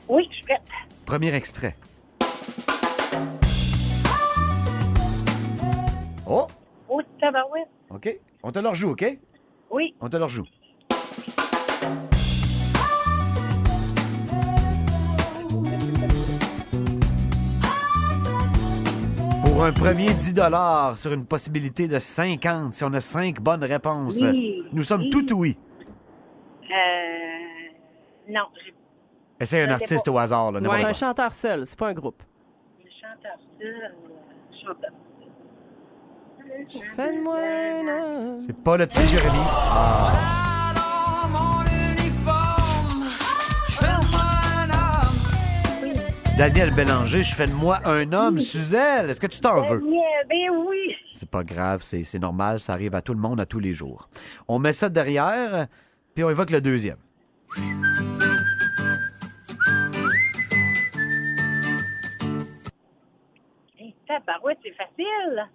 [0.09, 0.61] Oui, je suis prête.
[1.07, 1.75] Premier extrait.
[6.27, 6.47] Oh,
[6.89, 7.69] Oh, tabarouette.
[7.91, 8.19] OK.
[8.43, 9.19] On te le rejoue, OK?
[9.73, 9.95] Oui.
[10.01, 10.45] On te le rejoue.
[19.45, 20.35] Pour un premier 10
[20.97, 24.65] sur une possibilité de 50, si on a 5 bonnes réponses, Oui.
[24.73, 25.11] nous sommes Oui.
[25.11, 25.57] tout oui?
[26.71, 28.33] Euh...
[28.33, 28.43] Non,
[29.39, 30.13] Essaye un artiste pas.
[30.13, 30.53] au hasard.
[30.53, 32.23] Là, C'est n'importe un chanteur seul, c'est pas un groupe.
[32.83, 33.95] le chanteur seul.
[34.65, 34.91] Chanteur.
[36.97, 38.41] Fais-moi un homme.
[38.41, 39.39] C'est pas le petit Jérémy.
[39.47, 40.33] Ah.
[46.39, 48.39] Daniel Bélanger, je fais de moi un homme.
[48.39, 49.81] Suzelle, est-ce que tu t'en veux?
[49.81, 50.97] Ben, oui.
[51.13, 53.75] C'est pas grave, c'est c'est normal, ça arrive à tout le monde à tous les
[53.75, 54.09] jours.
[54.49, 55.67] On met ça derrière,
[56.15, 56.97] puis on évoque le deuxième.
[63.79, 65.49] Hey, tabarouette, c'est facile.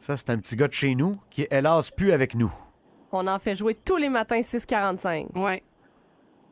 [0.00, 2.52] Ça, c'est un petit gars de chez nous qui est hélas plus avec nous.
[3.12, 5.38] On en fait jouer tous les matins 6h45.
[5.38, 5.62] Ouais.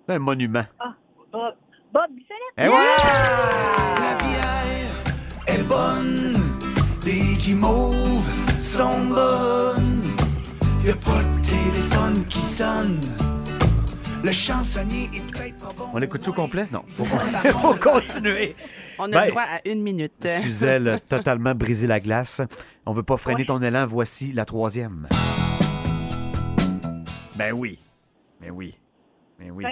[0.09, 0.65] C'est un monument.
[0.81, 0.95] Ah,
[1.33, 1.55] Bob,
[1.93, 2.59] Bob Bissonnette.
[2.59, 2.97] Et voilà!
[3.99, 5.05] La bière
[5.47, 6.53] est bonne,
[7.05, 8.29] les guimauves
[8.61, 10.03] sont bonnes.
[10.85, 13.01] Y a pas de téléphone qui sonne.
[14.25, 15.85] Le chansonnier est peut-être pas bon.
[15.93, 16.67] On écoute tout complet?
[16.73, 16.83] Non.
[16.89, 17.05] Faut,
[17.53, 18.57] faut continuer.
[18.99, 20.27] On a Ben, le droit à une minute.
[20.41, 22.41] Suzelle, a totalement brisé la glace.
[22.87, 23.87] On veut pas freiner ton élan.
[23.87, 25.07] Voici la troisième.
[27.37, 27.79] Ben oui.
[28.41, 28.75] Ben oui.
[29.39, 29.65] Ben oui.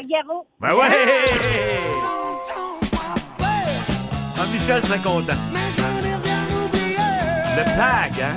[0.61, 1.24] Ben ouais!
[4.36, 5.32] Ah, Michel serait content.
[7.57, 8.34] Le PAG, hein?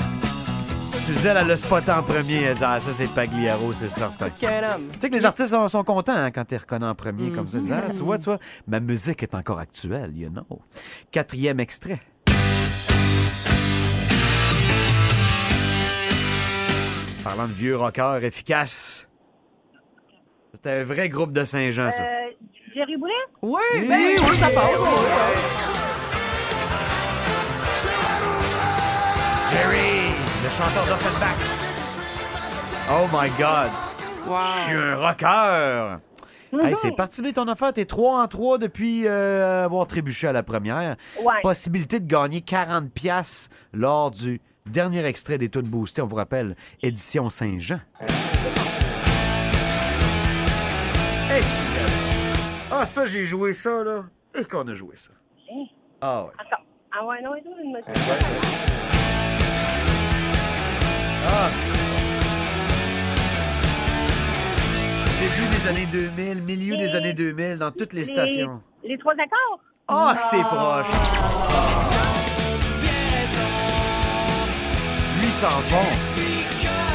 [1.07, 2.43] Suzelle, elle le spot en premier.
[2.43, 4.27] Elle dit Ah, ça, c'est Pagliaro, c'est certain.
[4.37, 4.89] Quel homme.
[4.93, 7.47] Tu sais que les artistes sont, sont contents hein, quand t'es reconnu en premier comme
[7.47, 7.57] ça.
[7.59, 7.81] Ils disent, Mhm.
[7.87, 10.45] Ah, tu vois, tu vois, ma musique est encore actuelle, you know.
[11.11, 12.01] Quatrième extrait.
[17.23, 19.07] Parlant de vieux rockers efficaces.
[20.53, 22.03] C'était un vrai groupe de Saint-Jean, ça.
[22.03, 22.29] Euh,
[22.73, 23.13] Jerry Boulet?
[23.41, 25.73] Oui, Oui, ben oui, oui, ça oui, passe.
[29.51, 29.86] Jerry,
[30.57, 31.37] chanteur d'Offenbach.
[32.89, 33.69] Oh my God.
[34.27, 34.39] Wow.
[34.41, 35.97] Je suis un rocker.
[36.51, 37.73] Hey, c'est parti bien ton affaire.
[37.73, 40.95] T'es 3 en 3 depuis euh, avoir trébuché à la première.
[41.21, 41.41] Ouais.
[41.43, 46.01] Possibilité de gagner 40 pièces lors du dernier extrait des Tunes Boostées.
[46.01, 47.79] On vous rappelle, édition Saint-Jean.
[51.29, 51.41] Hey.
[52.71, 54.05] Ah, ça, j'ai joué ça, là.
[54.33, 55.11] Et qu'on a joué ça.
[56.01, 56.31] Ah ouais.
[56.39, 56.63] Attends.
[56.91, 57.93] Ah ouais, non, non, une moitié.
[61.29, 61.49] Ah,
[65.19, 68.61] Début des années 2000, milieu des années 2000, dans toutes les stations.
[68.83, 69.59] Les trois accords?
[69.87, 70.87] Ah, que c'est proche.
[75.19, 76.87] Lui s'en vont.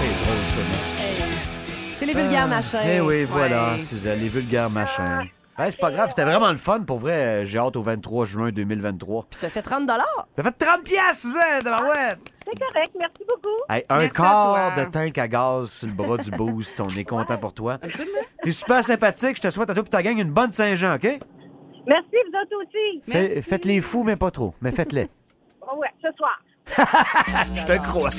[0.00, 1.22] C'est drôle, ce
[1.98, 2.78] C'est les vulgaires machins.
[2.84, 3.80] Eh oui, voilà, Ouais.
[3.80, 5.28] Suzanne, les vulgaires machins.
[5.58, 6.80] C'est pas grave, c'était vraiment le fun.
[6.80, 9.26] Pour vrai, euh, j'ai hâte au 23 juin 2023.
[9.30, 9.86] Puis t'as fait 30
[10.34, 12.14] T'as fait 30 pièces, Suzanne, ouais.
[12.44, 13.48] C'est correct, merci beaucoup.
[13.70, 14.84] Hey, un Merci à quart toi.
[14.84, 16.80] de tank à gaz sur le bras du boost.
[16.80, 17.78] On est content pour toi.
[18.42, 19.36] T'es super sympathique.
[19.36, 21.04] Je te souhaite à toi et ta gang une bonne Saint-Jean, OK?
[21.04, 21.20] Merci,
[21.86, 23.10] vous autres aussi.
[23.10, 24.54] Fais- Faites les fous, mais pas trop.
[24.60, 25.08] Mais faites-les.
[25.60, 26.40] Oh ouais, ce soir.
[27.54, 28.10] Je te crois.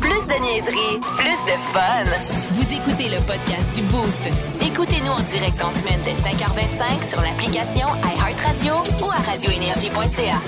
[0.00, 2.08] Plus de niaiserie, plus de fun.
[2.52, 4.30] Vous écoutez le podcast du Boost.
[4.64, 10.38] Écoutez-nous en direct en semaine dès 5h25 sur l'application iHeartRadio ou à radioénergie.ca.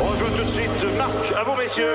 [0.00, 0.86] On joue tout de suite.
[0.96, 1.94] Marc, à vous, messieurs.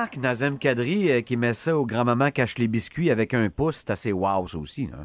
[0.00, 3.76] Marc Nazem Kadri euh, qui met ça au grand-maman cache les biscuits avec un pouce.
[3.78, 4.88] C'est assez wow, ça aussi.
[4.88, 4.98] Là.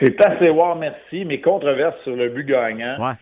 [0.00, 1.24] C'est assez wow, merci.
[1.24, 2.96] Mais controverse sur le but gagnant.
[2.98, 3.14] Ouais.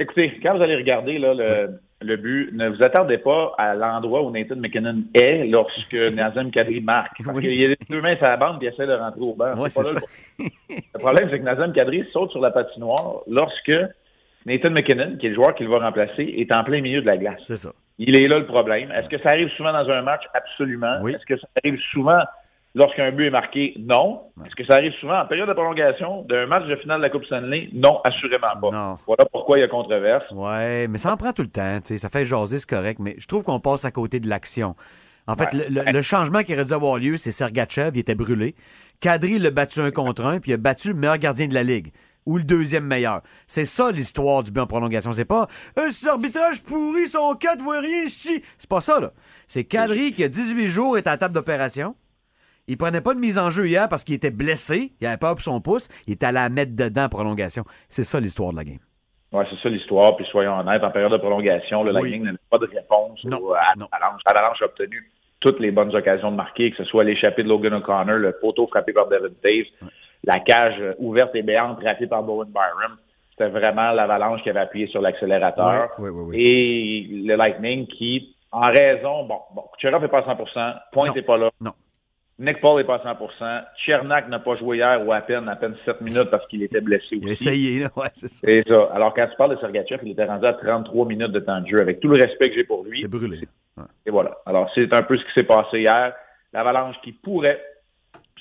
[0.00, 4.22] Écoutez, quand vous allez regarder là, le, le but, ne vous attardez pas à l'endroit
[4.22, 7.22] où Nathan McKinnon est lorsque Nazem Kadri marque.
[7.24, 7.42] Parce Oui.
[7.44, 9.54] qu'il y a les deux mains sur la bande et essaie de rentrer au banc.
[9.58, 10.00] Ouais, C'est pas là
[10.38, 10.46] le-
[10.94, 13.72] le problème, c'est que Nazem Kadri saute sur la patinoire lorsque
[14.46, 17.18] Nathan McKinnon, qui est le joueur qu'il va remplacer, est en plein milieu de la
[17.18, 17.44] glace.
[17.46, 17.70] C'est ça.
[17.98, 18.90] Il est là le problème.
[18.92, 20.22] Est-ce que ça arrive souvent dans un match?
[20.32, 20.96] Absolument.
[21.02, 21.12] Oui.
[21.12, 22.20] Est-ce que ça arrive souvent
[22.74, 23.74] lorsqu'un but est marqué?
[23.78, 24.22] Non.
[24.46, 27.10] Est-ce que ça arrive souvent en période de prolongation d'un match de finale de la
[27.10, 27.68] Coupe Stanley?
[27.72, 28.70] Non, assurément pas.
[28.70, 28.94] Non.
[29.06, 30.24] Voilà pourquoi il y a controverse.
[30.32, 31.78] Ouais, mais ça en prend tout le temps.
[31.80, 31.98] tu sais.
[31.98, 32.98] Ça fait jaser, c'est correct.
[33.00, 34.74] Mais je trouve qu'on passe à côté de l'action.
[35.26, 35.66] En fait, Ouais.
[35.68, 38.54] le, le- le changement qui aurait dû avoir lieu, c'est Sergachev, il était brûlé.
[39.00, 41.62] Kadri l'a battu un contre un, puis il a battu le meilleur gardien de la
[41.62, 41.92] Ligue.
[42.26, 43.22] Ou le deuxième meilleur.
[43.46, 45.10] C'est ça l'histoire du but en prolongation.
[45.12, 45.46] C'est pas
[45.78, 48.42] euh, cet arbitrage pourri, son 4 voit rien ici.
[48.58, 49.12] C'est pas ça, là.
[49.46, 51.94] C'est Kadri qui, a 18 jours, est à la table d'opération.
[52.68, 54.92] Il prenait pas de mise en jeu hier parce qu'il était blessé.
[55.00, 55.88] Il avait peur pour son pouce.
[56.06, 57.64] Il était allé la mettre dedans en prolongation.
[57.88, 58.78] C'est ça l'histoire de la game.
[59.32, 60.16] Ouais, c'est ça l'histoire.
[60.16, 62.10] Puis soyons honnêtes, en période de prolongation, le Oui.
[62.10, 64.20] Lightning n'a pas de réponse Non, au- à l'Avalanche.
[64.26, 67.74] L'Avalanche a obtenu toutes les bonnes occasions de marquer, que ce soit l'échappée de Logan
[67.74, 69.88] O'Connor, le poteau frappé par Devin Taves,
[70.24, 72.96] la cage euh, ouverte et béante ratée par Bowen Byram.
[73.30, 75.88] C'était vraiment l'Avalanche qui avait appuyé sur l'accélérateur.
[75.98, 76.44] Oui, oui, oui, oui.
[76.44, 80.36] Et le Lightning qui, en raison, bon, bon Kucherov n'est pas à 100
[80.92, 81.50] Point n'est pas là.
[81.60, 81.72] Non.
[82.40, 85.56] Nick Paul n'est pas à 100% Chernak n'a pas joué hier ou à peine, à
[85.56, 87.44] peine 7 minutes parce qu'il était blessé Il a aussi.
[87.44, 87.90] essayé, là.
[87.94, 88.40] Ouais, c'est ça.
[88.44, 88.88] C'est ça.
[88.94, 91.66] Alors, quand tu parles de Sergachev, il était rendu à 33 minutes de temps de
[91.66, 91.80] jeu.
[91.82, 93.00] Avec tout le respect que j'ai pour lui.
[93.00, 93.40] Il est brûlé.
[93.76, 93.84] Ouais.
[94.06, 94.38] Et voilà.
[94.46, 96.14] Alors, c'est un peu ce qui s'est passé hier.
[96.54, 97.60] L'Avalanche qui pourrait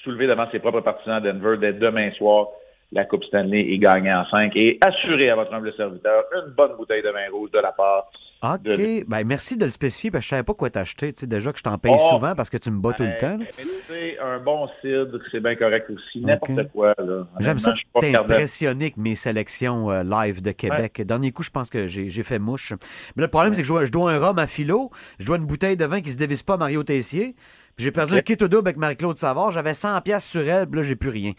[0.02, 2.48] soulever devant ses propres partisans à Denver dès demain soir
[2.94, 6.76] la Coupe Stanley et gagner en 5 et assurer à votre humble serviteur une bonne
[6.78, 8.10] bouteille de vin rouge de la part
[8.42, 8.62] OK.
[8.64, 11.12] de- Ben, merci de le spécifier parce que je savais pas quoi t'acheter.
[11.14, 12.10] Tu sais, déjà que je t'en paye Oh.
[12.16, 13.32] souvent parce que tu me bats tout le temps.
[13.32, 13.38] là.
[13.40, 16.22] Mais tu sais, un bon cidre, c'est bien correct aussi.
[16.22, 17.28] N'importe quoi, là.
[17.40, 18.34] J'aime ça t'es regardant.
[18.34, 21.02] impressionné avec mes sélections euh, live de Québec.
[21.06, 22.72] Dernier coup, je pense que j'ai fait mouche.
[23.16, 25.26] Mais là, le problème, c'est que je dois, je dois un rhum à philo, je
[25.26, 27.36] dois une bouteille de vin qui se dévisse pas à Mario Tessier.
[27.76, 28.20] puis J'ai perdu Ok.
[28.20, 29.52] un kit au double avec Marie-Claude Savard.
[29.52, 31.32] J'avais 100 pièces sur elle, puis là, j'ai plus rien.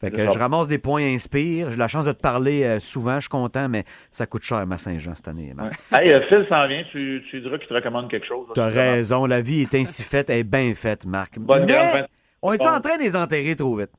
[0.00, 1.70] Fait que je ramasse des points inspire.
[1.70, 3.16] J'ai la chance de te parler euh, souvent.
[3.16, 5.52] Je suis content, mais ça coûte cher, ma Saint-Jean, cette année.
[5.54, 5.78] Marc.
[5.92, 8.46] Hey, euh, Phil s'en vient, tu, tu diras qu'il te recommande quelque chose.
[8.54, 11.38] T'as raison, la vie est ainsi faite, elle est bien faite, Marc.
[11.38, 12.06] Bonne Mais
[12.40, 12.66] on est Bon.
[12.68, 13.90] en train de les enterrer trop vite?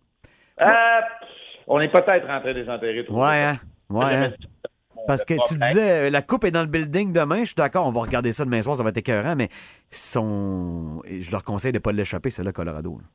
[0.60, 0.66] Euh,
[1.68, 3.06] on est peut-être en train de les enterrer.
[3.06, 3.60] trop Ouais, vite.
[3.92, 3.96] hein?
[3.96, 4.32] Ouais, hein?
[5.06, 5.68] Parce que tu problème.
[5.70, 7.40] disais, la coupe est dans le building demain.
[7.42, 9.50] Je suis d'accord, on va regarder ça demain soir, ça va être écœurant, mais
[9.92, 12.98] je leur conseille de ne pas l'échapper, c'est là, Colorado.
[13.00, 13.06] là.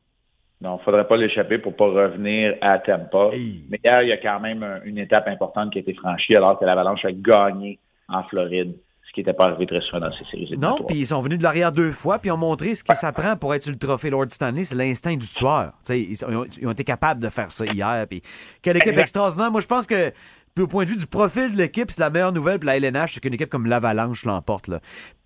[0.61, 3.29] Non, faudrait pas l'échapper pour pas revenir à Tampa.
[3.69, 6.35] Mais hier, il y a quand même un- une étape importante qui a été franchie
[6.35, 7.79] alors que l'Avalanche a gagné
[8.09, 8.75] en Floride,
[9.07, 11.39] ce qui n'était pas arrivé très souvent dans ces séries Non, puis ils sont venus
[11.39, 13.79] de l'arrière deux fois, puis ont montré ce que ça prend pour être sur le
[13.79, 15.73] trophée Lord Stanley, c'est l'instinct du tueur.
[15.91, 18.07] Ils, ont, ils ont été capables de faire ça hier.
[18.09, 18.23] Puis
[18.63, 19.51] quelle équipe extraordinaire.
[19.51, 20.11] Moi, je pense que
[20.55, 22.79] puis au point de vue du profil de l'équipe, c'est la meilleure nouvelle pour la
[22.79, 24.71] LNH, c'est qu'une équipe comme l'Avalanche l'emporte.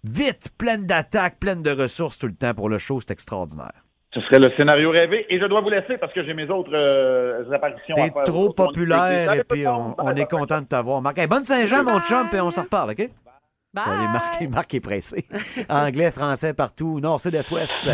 [0.03, 3.85] Vite, pleine d'attaques, pleine de ressources tout le temps pour le show, c'est extraordinaire.
[4.13, 5.27] Ce serait le scénario rêvé.
[5.29, 9.33] Et je dois vous laisser parce que j'ai mes autres euh, apparitions T'es trop populaire
[9.35, 11.01] et puis on, on est content de t'avoir.
[11.01, 13.09] Marc, Hey, bonne Saint-Jean, mon chum, puis on s'en reparle, OK?
[13.73, 15.25] Salut, Marc, Marc est pressé.
[15.69, 17.89] Anglais, français, partout, nord, sud, est, ouest.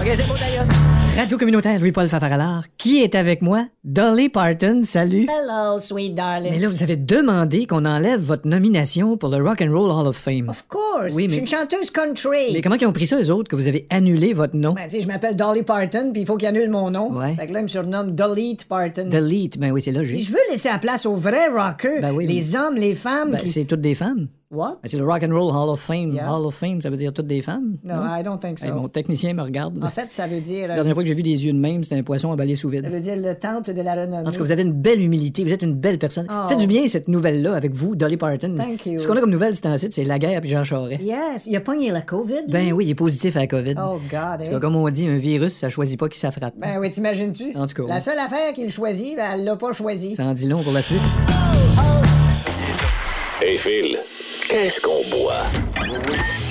[0.00, 0.81] OK, c'est bon, d'ailleurs.
[1.16, 2.64] Radio communautaire Louis-Paul Fafaralard.
[2.78, 3.66] Qui est avec moi?
[3.84, 5.26] Dolly Parton, salut.
[5.28, 6.50] Hello, sweet darling.
[6.52, 10.06] Mais là, vous avez demandé qu'on enlève votre nomination pour le Rock and Roll Hall
[10.06, 10.48] of Fame.
[10.48, 11.12] Of course.
[11.14, 12.52] Oui, Je mais- suis une chanteuse country.
[12.54, 14.72] Mais comment ils ont pris ça, eux autres, que vous avez annulé votre nom?
[14.72, 17.12] Ben, tu sais, je m'appelle Dolly Parton, puis il faut qu'ils annulent mon nom.
[17.12, 17.34] Ouais.
[17.34, 19.06] Fait que là, ils me surnomment Delete Parton.
[19.08, 20.26] Delete, ben oui, c'est Puis logique.
[20.26, 22.00] je veux laisser la place aux vrais rockers.
[22.00, 23.48] Ben oui, les hommes, les femmes Ben, qui...
[23.48, 24.28] c'est toutes des femmes.
[24.52, 24.80] What?
[24.82, 26.10] Ben, c'est le Rock and Roll Hall of Fame.
[26.10, 26.30] Yeah.
[26.30, 27.78] Hall of Fame, ça veut dire toutes des femmes?
[27.82, 28.66] No, I don't think so.
[28.66, 29.82] Hey, mon technicien me regarde.
[29.82, 30.68] En fait, ça veut dire...
[30.68, 32.68] La dernière fois que j'ai vu des yeux de même, c'était un poisson emballé sous
[32.68, 32.84] vide.
[32.84, 34.28] Ça veut dire le temple de la renommée.
[34.28, 36.26] En tout cas, vous avez une belle humilité, vous êtes une belle personne.
[36.28, 36.42] Oh.
[36.42, 38.54] Ça fait du bien, cette nouvelle-là, avec vous, Dolly Parton.
[38.58, 39.00] Thank you.
[39.00, 41.02] Ce qu'on a comme nouvelle, c'est site, c'est la guerre puis Jean Charest.
[41.02, 42.48] Yes, il a pogné la COVID.
[42.50, 43.76] Ben oui, il est positif à la COVID.
[43.78, 44.50] Oh, God, Parce eh.
[44.50, 46.52] que, comme on dit, un virus, ça choisit pas qui ça frappe.
[46.58, 47.56] Ben oui, t'imagines-tu?
[47.56, 48.02] En tout cas, La oui.
[48.02, 50.14] seule affaire qu'il choisit, ben, elle l'a pas choisi.
[50.14, 51.00] Ça en dit long pour la suite.
[53.40, 53.98] Hey Phil,
[54.52, 55.46] qu'est-ce qu'on boit?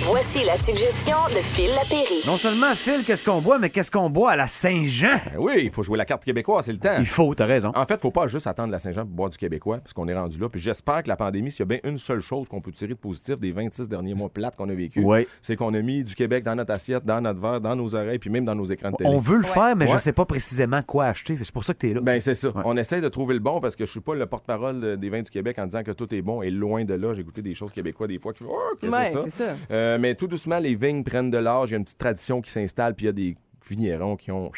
[0.04, 2.22] Voici la suggestion de Phil Lapéry.
[2.26, 5.16] Non seulement, Phil, qu'est-ce qu'on boit, mais qu'est-ce qu'on boit à la Saint-Jean?
[5.26, 6.96] Ben oui, il faut jouer la carte québécoise, c'est le temps.
[6.98, 7.72] Il faut, t'as raison.
[7.76, 10.14] En fait, faut pas juste attendre la Saint-Jean pour boire du québécois, parce qu'on est
[10.18, 10.50] rendu là.
[10.50, 12.94] Puis j'espère que la pandémie, s'il y a bien une seule chose qu'on peut tirer
[12.94, 15.28] de positif des 26 derniers mois plates qu'on a vécu, Ouais.
[15.42, 18.20] c'est qu'on a mis du Québec dans notre assiette, dans notre verre, dans nos oreilles,
[18.20, 19.10] puis même dans nos écrans de télé.
[19.10, 21.38] On veut le faire, mais je sais pas précisément quoi acheter.
[21.44, 22.02] C'est pour ça que t'es là.
[22.02, 22.50] Ben, c'est ça.
[22.66, 25.10] On essaie de trouver le bon parce que je suis pas le porte-parole de- des
[25.10, 27.14] vins du Québec en disant que tout est bon et loin de là.
[27.14, 29.24] J'ai goûté des choses québécois des fois qui Oh, qu'est-ce que Ouais, c'est ça?
[29.26, 29.56] c'est ça.
[29.70, 31.70] Euh, mais tout doucement, les vignes prennent de l'âge.
[31.70, 33.36] Il y a une petite tradition qui s'installe, puis il y a des
[33.70, 34.52] vignerons qui ont.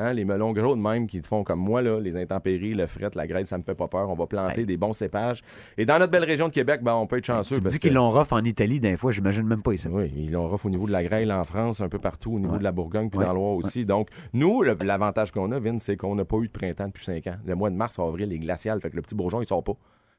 [0.00, 3.10] Hein, les melons gros de même qui font comme moi, là, les intempéries, le fret,
[3.16, 4.08] la grêle, ça me fait pas peur.
[4.08, 5.42] On va planter des bons cépages.
[5.76, 7.56] Et dans notre belle région de Québec, ben, on peut être chanceux.
[7.56, 9.88] tu parce dis que- qu'ils l'ont rough en Italie d'un fois, j'imagine même pas ici.
[9.90, 12.38] oui, ils l'ont rough au niveau de la grêle en France, un peu partout, au
[12.38, 13.24] niveau de la Bourgogne, puis Ouais.
[13.24, 13.84] dans le Loire aussi.
[13.84, 17.26] Donc, nous, l'avantage qu'on a, Vin, c'est qu'on n'a pas eu de printemps depuis 5
[17.26, 17.36] ans.
[17.44, 19.74] Le mois de mars, avril, est glacial, fait que le petit bourgeon, il sort pas.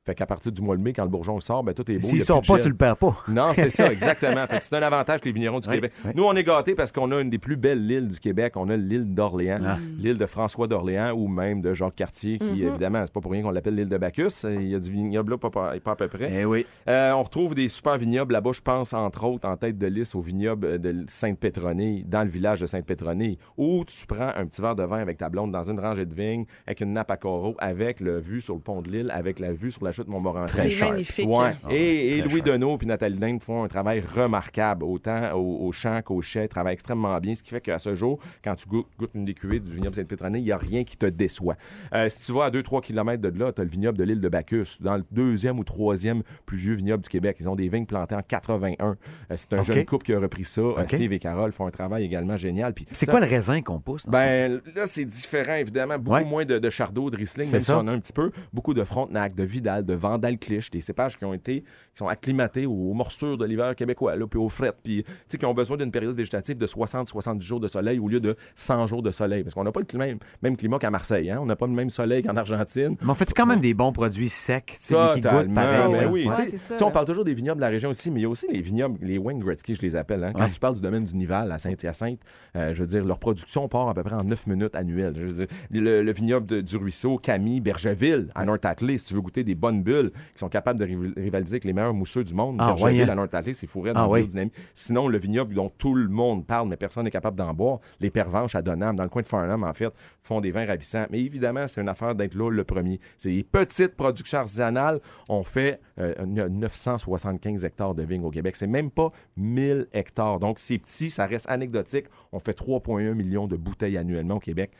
[0.09, 2.07] Fait qu'à partir du mois de mai, quand le bourgeon sort, ben, tout est beau.
[2.07, 2.63] S'il sort pas, gel.
[2.63, 3.15] tu le perds pas.
[3.27, 4.47] Non, c'est ça, exactement.
[4.47, 5.91] Fait que c'est un avantage que les vignerons du Québec.
[6.15, 8.53] Nous, on est gâtés parce qu'on a une des plus belles îles du Québec.
[8.55, 9.77] On a l'île d'Orléans, Ah.
[9.99, 12.67] l'île de François d'Orléans ou même de Jacques Cartier, qui, Mhm.
[12.69, 14.45] évidemment, c'est pas pour rien qu'on l'appelle l'île de Bacchus.
[14.45, 16.31] Il y a du vignoble là, pas, pas- pas à peu près.
[16.41, 16.65] Eh oui.
[16.87, 18.51] Euh, on retrouve des super vignobles là-bas.
[18.53, 22.61] Je pense, entre autres, en tête de liste au vignoble de Sainte-Pétronille, dans le village
[22.61, 25.79] de Sainte-Pétronille, où tu prends un petit verre de vin avec ta blonde dans une
[25.79, 28.89] rangée de vignes, avec une nappe à coraux, avec le vue sur le pont de
[28.89, 30.53] l'île, avec la vue sur la chute Montmorency.
[30.53, 30.91] Très C'est sharp.
[30.91, 31.27] magnifique.
[31.29, 31.55] Ouais.
[31.63, 32.41] Ah, et et très Louis.
[32.41, 36.47] Deneau puis Nathalie Dinde font un travail remarquable, autant au, au champ qu'au chai, ils
[36.49, 39.33] travaillent extrêmement bien, ce qui fait qu'à ce jour, quand tu goûtes, goûtes une des
[39.33, 41.55] cuvées du vignoble Sainte-Pétronille, il n'y a rien qui te déçoit.
[41.93, 44.21] Euh, si tu vas à 2-3 km de là, tu as le vignoble de l'île
[44.21, 47.37] de Bacchus, dans le deuxième ou troisième plus vieux vignoble du Québec.
[47.39, 48.89] Ils ont des vignes plantées en 81.
[49.31, 50.61] Euh, c'est un jeune couple qui a repris ça.
[50.61, 50.83] Euh.
[50.87, 52.73] Steve et Carole font un travail également génial.
[52.73, 54.03] Puis C'est ça- quoi le raisin qu'on pousse?
[54.03, 55.97] ce ben là, c'est différent, évidemment.
[55.99, 56.23] Beaucoup Ouais.
[56.25, 57.79] moins de, de Chardot, de Riesling, C'est même si ça.
[57.79, 58.31] on a un petit peu.
[58.53, 62.07] Beaucoup de Frontenac, de Vidal, de Vandal Clich, des cépages qui ont été, qui sont
[62.07, 65.53] acclimatés aux, morsures de l'hiver québécois, là, puis aux frettes, puis tu sais, qui ont
[65.53, 69.11] besoin d'une période végétative de 60-70 jours de soleil au lieu de 100 jours de
[69.11, 69.43] soleil.
[69.43, 70.05] Parce qu'on n'a pas le climat,
[70.41, 71.39] même climat qu'à Marseille, hein.
[71.41, 72.95] On n'a pas le même soleil qu'en Argentine.
[73.01, 75.91] Mais on fait quand même des bons produits secs, tu sais, mais qui goûtent pareil.
[75.91, 76.07] Ben là.
[76.11, 76.35] oui, Ouais.
[76.35, 78.23] tu sais, tu sais, on parle toujours des vignobles de la région aussi, mais il
[78.23, 80.23] y a aussi les vignobles, les Wayne Gretzky, je les appelle.
[80.23, 80.31] hein.
[80.33, 80.49] Quand Ouais.
[80.49, 82.19] tu parles du domaine du Nival à Saint-Hyacinthe,
[82.55, 85.13] euh, je veux dire, leur production part à peu près en 9 minutes annuelles.
[85.17, 89.05] Je veux dire, le, le vignoble de- du Ruisseau, Camille, Bergeville, à North Atlee, si
[89.05, 91.73] tu veux goûter des bonnes bonnes bulles qui sont capables de rival- rivaliser avec les
[91.73, 92.57] meilleurs mousseux du monde.
[92.59, 93.09] Ah, ouais, hein?
[93.09, 94.19] à North-Atlee, c'est fourré Ah, dans la ouais.
[94.21, 94.51] biodynamie.
[94.73, 98.09] Sinon, le vignoble dont tout le monde parle, mais personne n'est capable d'en boire, les
[98.09, 99.93] pervenches à Donham, dans le coin de Farnham, en fait,
[100.23, 101.05] font des vins ravissants.
[101.09, 102.99] Mais évidemment, c'est une affaire d'être là le premier.
[103.17, 104.99] C'est des petites productions artisanales.
[105.27, 108.55] On fait euh, 975 hectares de vignes au Québec.
[108.55, 110.39] C'est même pas 1000 hectares.
[110.39, 112.05] Donc, c'est petit, ça reste anecdotique.
[112.31, 114.71] On fait 3,1 millions de bouteilles annuellement au Québec.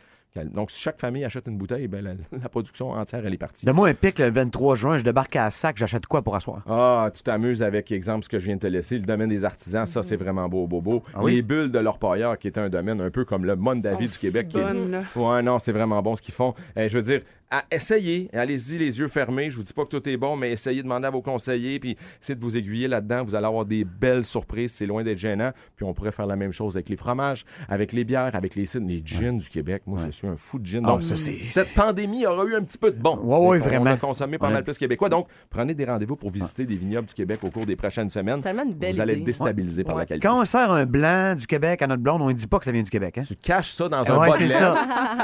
[0.54, 3.66] Donc, si chaque famille achète une bouteille, ben, la, la production entière, elle est partie.
[3.66, 6.62] Donne-moi un pic le 23 juin, je débarque à sac, j'achète quoi pour asseoir?
[6.68, 9.44] Ah, tu t'amuses avec, exemple, ce que je viens de te laisser, le domaine des
[9.44, 11.04] artisans, ça, c'est vraiment beau, beau, beau.
[11.14, 11.36] Ah oui?
[11.36, 14.14] Les bulles de l'orpailleur, qui est un domaine un peu comme le Monde David du
[14.14, 14.48] si Québec.
[14.50, 15.04] qui est- bonnes, là.
[15.16, 16.54] Ouais, non, c'est vraiment bon ce qu'ils font.
[16.78, 17.22] Euh, je veux dire,
[17.52, 19.50] à- essayez, allez-y les yeux fermés.
[19.50, 21.80] Je vous dis pas que tout est bon, mais essayez de demander à vos conseillers,
[21.80, 23.24] puis essayez de vous aiguiller là-dedans.
[23.24, 24.74] Vous allez avoir des belles surprises.
[24.74, 25.52] C'est loin d'être gênant.
[25.76, 28.66] Puis on pourrait faire la même chose avec les fromages, avec les bières, avec les
[28.68, 29.82] cidres, les gins du Québec.
[29.88, 30.82] Moi, je suis un fou de gin.
[30.86, 33.18] Ah, Donc, ça, cette pandémie aura eu un petit peu de bon.
[33.18, 33.86] Qu'on vraiment.
[33.92, 35.10] a consommé pas mal plus québécois.
[35.10, 38.42] Donc, prenez des rendez-vous pour visiter des vignobles du Québec au cours des prochaines semaines.
[38.42, 39.22] Tellement une belle Vous allez idée.
[39.22, 40.28] être déstabilisé par la qualité.
[40.28, 42.66] Quand on sert un blanc du Québec à notre blonde, on ne dit pas que
[42.66, 43.18] ça vient du Québec.
[43.18, 43.24] Hein?
[43.28, 44.76] Tu caches ça dans un Ouais, c'est ça.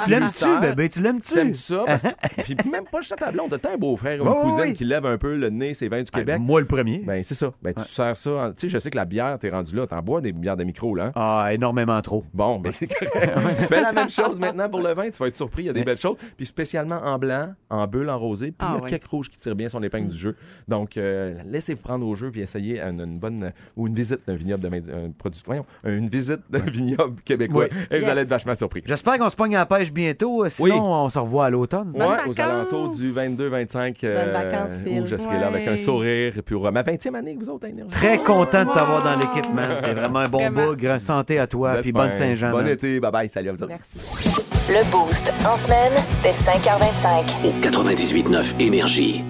[0.03, 0.89] tu l'aimes-tu, bébé?
[0.89, 1.33] Tu l'aimes-tu?
[1.33, 1.83] T'aimes ça?
[1.85, 2.03] Parce-
[2.43, 3.57] Puis même pas juste à ta blonde.
[3.61, 6.11] T'as un beau-frère ou une cousine qui lève un peu le nez, ses vins du
[6.11, 6.39] Québec.
[6.39, 6.99] moi, le premier.
[6.99, 7.51] Ben, c'est ça.
[7.61, 8.29] Ben, tu sers ça.
[8.31, 9.85] en- Tu sais, je sais que la bière, t'es rendu là.
[9.87, 11.05] T'en bois des bières de micro, là.
[11.05, 11.11] hein?
[11.15, 12.23] Ah, énormément trop.
[12.33, 13.33] Bon, ben, c'est correct.
[13.69, 15.09] Fais la même chose maintenant pour le vin.
[15.09, 15.63] Tu vas être surpris.
[15.63, 16.17] Il y a des belles choses.
[16.37, 18.47] Puis spécialement en blanc, en bulle, en rosé.
[18.47, 20.35] Puis Ah, il y a quelques rouges qui tirent bien son épingle du jeu.
[20.67, 24.35] Donc, euh, laissez-vous prendre au jeu puis essayez une, une bonne ou une visite d'un
[24.35, 27.65] vignoble de main, un produit, voyons, une visite d'un vignoble québécois.
[27.71, 27.77] Oui.
[27.91, 28.09] Et vous Yes.
[28.11, 28.81] allez être vachement surpris.
[28.85, 30.43] J'espère qu'on se pogne à la pêche bientôt.
[30.43, 30.79] euh, Sinon, Oui.
[30.79, 31.91] on se revoit à l'automne.
[31.95, 36.71] Ouais, aux alentours du 22-25 euh, où je serai là avec un sourire pour euh,
[36.71, 37.91] ma 20e année, vous autres, Énergie.
[37.91, 39.81] Très content de t'avoir dans l'équipe, man.
[39.83, 40.99] T'es vraiment un bon bougre.
[41.01, 42.51] Santé à toi, puis bonne Saint-Jean.
[42.51, 43.73] Bon été, bye bye, salut à vous autres.
[43.73, 44.54] Merci.
[44.67, 45.31] Le Boost.
[45.45, 45.93] En semaine,
[46.23, 47.45] dès 5h25.
[47.45, 49.23] Au 98.9 Énergie.